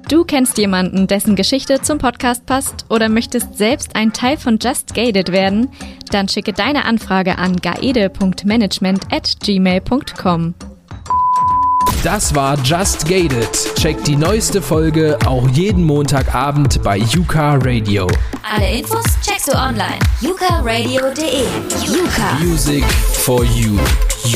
[0.07, 4.93] Du kennst jemanden, dessen Geschichte zum Podcast passt oder möchtest selbst ein Teil von Just
[4.93, 5.69] Gated werden?
[6.11, 10.53] Dann schicke deine Anfrage an gaede.management at gmail.com.
[12.03, 13.49] Das war Just Gated.
[13.79, 18.07] Check die neueste Folge auch jeden Montagabend bei Yuka Radio.
[18.43, 19.97] Alle Infos checkst du online.
[20.21, 21.45] yukaradio.de.
[21.83, 22.37] Yuka.
[22.43, 23.79] Music for you.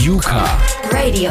[0.01, 0.45] Yuka.
[0.91, 1.29] Radio.